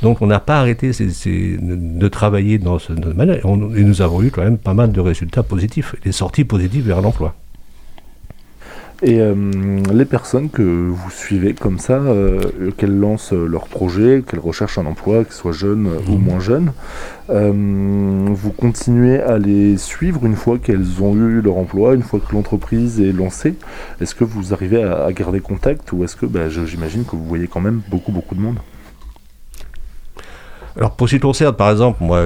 [0.02, 3.42] Donc on n'a pas arrêté de travailler dans ce domaine et,
[3.84, 7.36] nous avons eu quand même pas mal de résultats positifs, des sorties positives vers l'emploi.
[9.04, 9.34] Et euh,
[9.92, 14.86] les personnes que vous suivez comme ça, euh, qu'elles lancent leur projet, qu'elles recherchent un
[14.86, 16.24] emploi, qu'elles soient jeunes ou mhm.
[16.24, 16.72] moins jeunes,
[17.32, 22.20] euh, vous continuez à les suivre une fois qu'elles ont eu leur emploi, une fois
[22.20, 23.56] que l'entreprise est lancée?
[24.02, 27.48] Est-ce que vous arrivez à, garder contact ou est-ce que bah, j'imagine que vous voyez
[27.48, 28.58] quand même beaucoup beaucoup de monde?
[30.78, 32.24] Alors pour ce qui concerne, par exemple, moi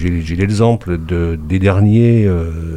[0.00, 2.28] j'ai l'exemple de, des derniers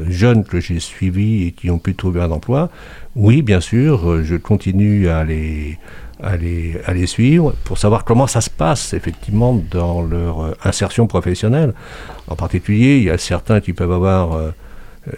[0.09, 2.69] jeunes que j'ai suivis et qui ont pu trouver un emploi.
[3.15, 5.79] Oui, bien sûr, je continue à les,
[6.23, 11.73] à les, suivre pour savoir comment ça se passe effectivement dans leur euh, insertion professionnelle.
[12.27, 14.51] En particulier, il y a certains qui peuvent avoir, euh,
[15.07, 15.11] euh,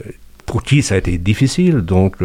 [0.45, 2.17] pour qui ça a été difficile, donc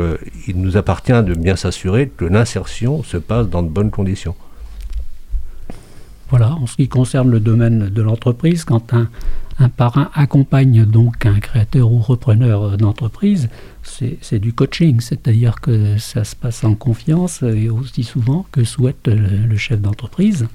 [0.49, 4.35] il nous appartient de bien s'assurer que l'insertion se passe dans de bonnes conditions.
[6.37, 9.09] Voilà, en ce qui concerne le domaine de l'entreprise, quand un,
[9.69, 13.49] parrain accompagne donc un créateur ou repreneur d'entreprise,
[13.85, 19.07] c'est du coaching, c'est-à-dire que ça se passe en confiance et aussi souvent que souhaite
[19.07, 20.49] le, chef d'entreprise.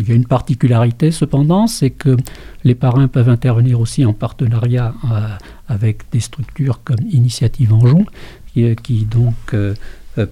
[0.00, 2.16] Il y a une particularité cependant, c'est que
[2.64, 5.28] les parrains peuvent intervenir aussi en partenariat euh,
[5.68, 8.06] avec des structures comme Initiative Anjon,
[8.54, 9.74] qui, donc euh,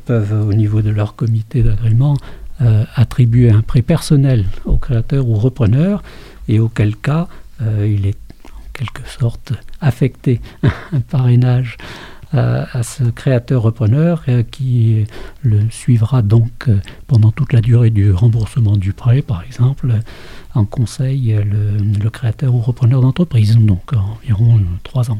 [0.04, 2.16] peuvent au niveau de leur comité d'agrément
[2.60, 6.02] euh, attribuer un prêt personnel au créateur ou repreneur,
[6.48, 7.28] et auquel cas
[7.60, 10.40] il est en quelque sorte affecté
[10.92, 11.78] un parrainage
[12.36, 15.04] à, ce créateur-repreneur euh, qui
[15.42, 19.92] le suivra donc euh, pendant toute la durée du remboursement du prêt, par exemple,
[20.54, 25.18] en conseil le créateur ou repreneur d'entreprise, donc environ trois ans.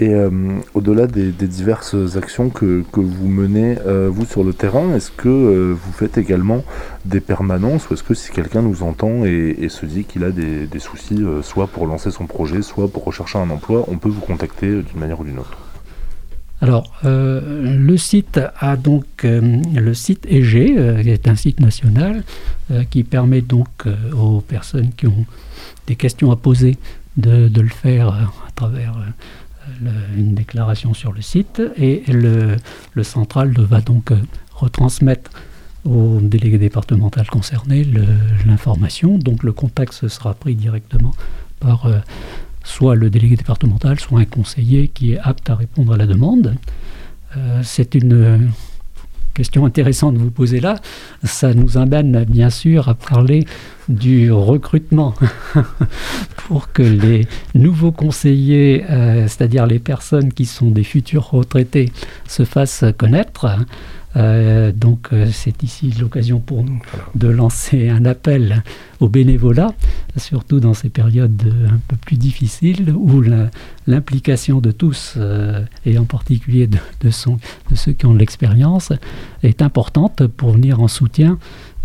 [0.00, 0.30] Et euh,
[0.74, 5.74] au-delà des, diverses actions que, vous menez, euh, vous, sur le terrain, est-ce que euh,
[5.74, 6.62] vous faites également
[7.04, 10.68] des permanences ou est-ce que si quelqu'un nous entend et, se dit qu'il a des,
[10.78, 14.68] soucis, soit pour lancer son projet, soit pour rechercher un emploi, on peut vous contacter
[14.68, 15.58] d'une manière ou d'une autre?
[16.60, 22.22] Alors, le site a donc le site EG, qui est un site national,
[22.90, 23.68] qui permet donc
[24.16, 25.26] aux personnes qui ont
[25.86, 26.78] des questions à poser
[27.16, 28.94] de, de le faire à travers
[30.16, 32.56] une déclaration sur le site et le,
[33.02, 34.16] central va donc euh,
[34.54, 35.30] retransmettre
[35.84, 37.86] au délégué départemental concerné
[38.46, 39.18] l'information.
[39.18, 41.14] Donc le contact sera pris directement
[41.60, 41.98] par euh,
[42.64, 46.56] soit le délégué départemental, soit un conseiller qui est apte à répondre à la demande.
[47.36, 48.50] Euh, c'est une
[49.38, 50.80] question intéressante de vous poser là.
[51.22, 53.46] Ça nous amène bien sûr à parler
[53.88, 55.14] du recrutement
[56.48, 61.92] pour que les nouveaux conseillers, euh, c'est-à-dire les personnes qui sont des futurs retraités,
[62.26, 63.46] se fassent connaître.
[64.16, 66.80] Euh, donc euh, c'est ici l'occasion pour nous
[67.14, 68.62] de lancer un appel
[69.00, 69.74] au bénévolat,
[70.16, 73.22] surtout dans ces périodes un peu plus difficiles où
[73.86, 78.92] l'implication de tous, euh, et en particulier de, de, de, ceux qui ont de l'expérience,
[79.42, 81.38] est importante pour venir en soutien,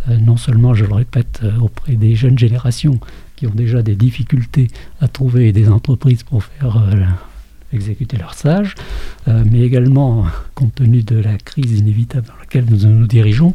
[0.09, 2.99] non seulement, je le répète, auprès des jeunes générations
[3.37, 4.67] qui ont déjà des difficultés
[4.99, 6.77] à trouver des entreprises pour faire
[7.73, 8.75] exécuter leur sage,
[9.27, 13.53] euh, mais également, compte tenu de la crise inévitable dans laquelle nous nous dirigeons,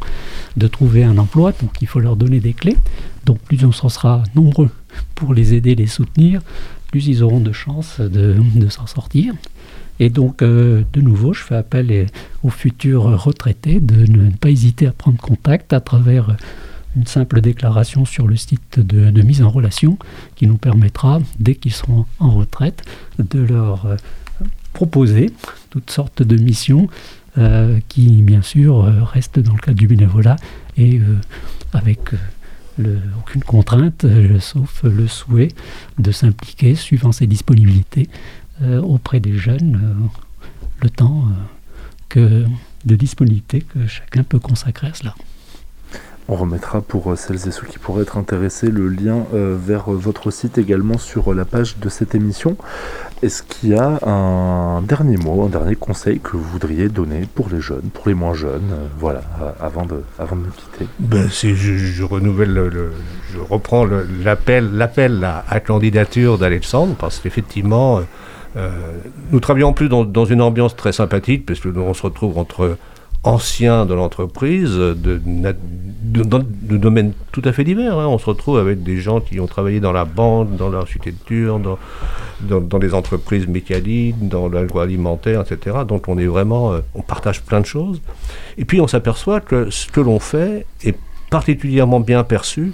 [0.57, 1.53] de trouver un emploi.
[1.61, 2.77] Donc il faut leur donner des clés.
[3.25, 4.69] Donc plus on s'en sera nombreux
[5.15, 6.41] pour les aider, les soutenir,
[6.91, 8.35] plus ils auront de chances de,
[8.69, 9.33] s'en sortir.
[10.01, 12.07] Et donc, euh, de nouveau, je fais appel
[12.41, 16.37] aux futurs retraités de ne pas hésiter à prendre contact à travers
[16.95, 19.97] une simple déclaration sur le site de, mise en relation
[20.35, 22.83] qui nous permettra, dès qu'ils seront en retraite,
[23.19, 23.95] de leur euh,
[24.73, 25.31] proposer
[25.69, 26.87] toutes sortes de missions
[27.37, 30.37] euh, qui, bien sûr, euh, restent dans le cadre du bénévolat
[30.77, 31.01] et
[31.73, 31.99] avec
[33.19, 34.05] aucune contrainte,
[34.39, 35.49] sauf le souhait
[35.97, 38.07] de s'impliquer, suivant ses disponibilités,
[38.63, 40.09] auprès des jeunes,
[40.81, 41.25] le temps
[42.07, 42.45] que,
[42.85, 45.13] de disponibilité que chacun peut consacrer à cela.
[46.31, 49.91] On remettra pour euh, celles et ceux qui pourraient être intéressés le lien euh, vers
[49.91, 52.55] euh, votre site également sur la page de cette émission.
[53.23, 57.49] Est-ce qu'il y a un dernier mot, un dernier conseil que vous voudriez donner pour
[57.49, 58.61] les jeunes, pour les moins jeunes,
[58.99, 59.21] voilà,
[59.59, 60.87] avant de, avant de nous quitter?
[60.99, 62.91] Ben, je, renouvelle, le,
[63.33, 63.85] je reprends
[64.23, 67.99] l'appel, l'appel à, candidature d'Alexandre, parce qu'effectivement,
[69.31, 72.37] nous travaillons plus dans, dans, une ambiance très sympathique, parce que nous on se retrouve
[72.37, 72.77] entre
[73.23, 77.97] anciens de l'entreprise, de, de, domaines tout à fait divers.
[77.97, 78.07] Hein.
[78.07, 81.77] On se retrouve avec des gens qui ont travaillé dans la banque, dans l'architecture, dans,
[82.41, 85.79] dans, dans, les entreprises mécaniques, dans l'agroalimentaire, etc.
[85.87, 88.01] Donc on est vraiment, euh, on partage plein de choses.
[88.57, 90.97] Et puis on s'aperçoit que ce que l'on fait est
[91.29, 92.71] particulièrement bien perçu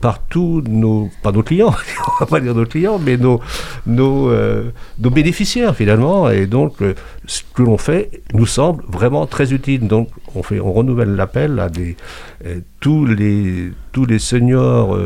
[0.00, 1.74] par tous nos, pas nos clients,
[2.06, 3.40] on va pas dire nos clients, mais nos,
[3.86, 6.28] nos, euh, nos bénéficiaires finalement.
[6.30, 6.94] Et donc, euh,
[7.26, 9.86] ce que l'on fait nous semble vraiment très utile.
[9.88, 11.96] Donc, on, fait, on renouvelle l'appel à des,
[12.44, 14.96] euh, tous, les, tous les seniors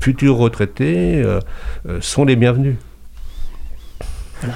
[0.00, 1.22] futurs retraités
[2.00, 2.76] sont les bienvenus.
[4.40, 4.54] Voilà.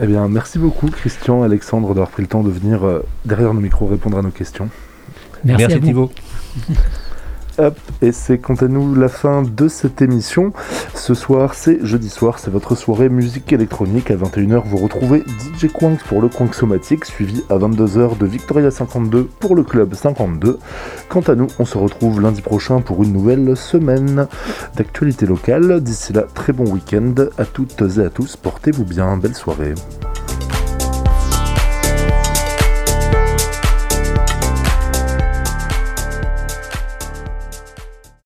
[0.00, 2.80] Eh bien, merci beaucoup, Christian, Alexandre, d'avoir pris le temps de venir
[3.24, 4.68] derrière nos micros répondre à nos questions.
[5.44, 6.10] Merci, merci Thibault.
[8.02, 10.52] Et c'est quant à nous la fin de cette émission.
[10.94, 14.10] Ce soir, c'est jeudi soir, c'est votre soirée musique électronique.
[14.10, 18.70] À 21h, vous retrouvez DJ Quank pour le Quank Somatique, suivi à 22h de Victoria
[18.70, 20.58] 52 pour le Club 52.
[21.08, 24.26] Quant à nous, on se retrouve lundi prochain pour une nouvelle semaine
[24.76, 25.80] d'actualité locale.
[25.80, 28.36] D'ici là, très bon week-end à toutes et à tous.
[28.36, 29.74] Portez-vous bien, belle soirée.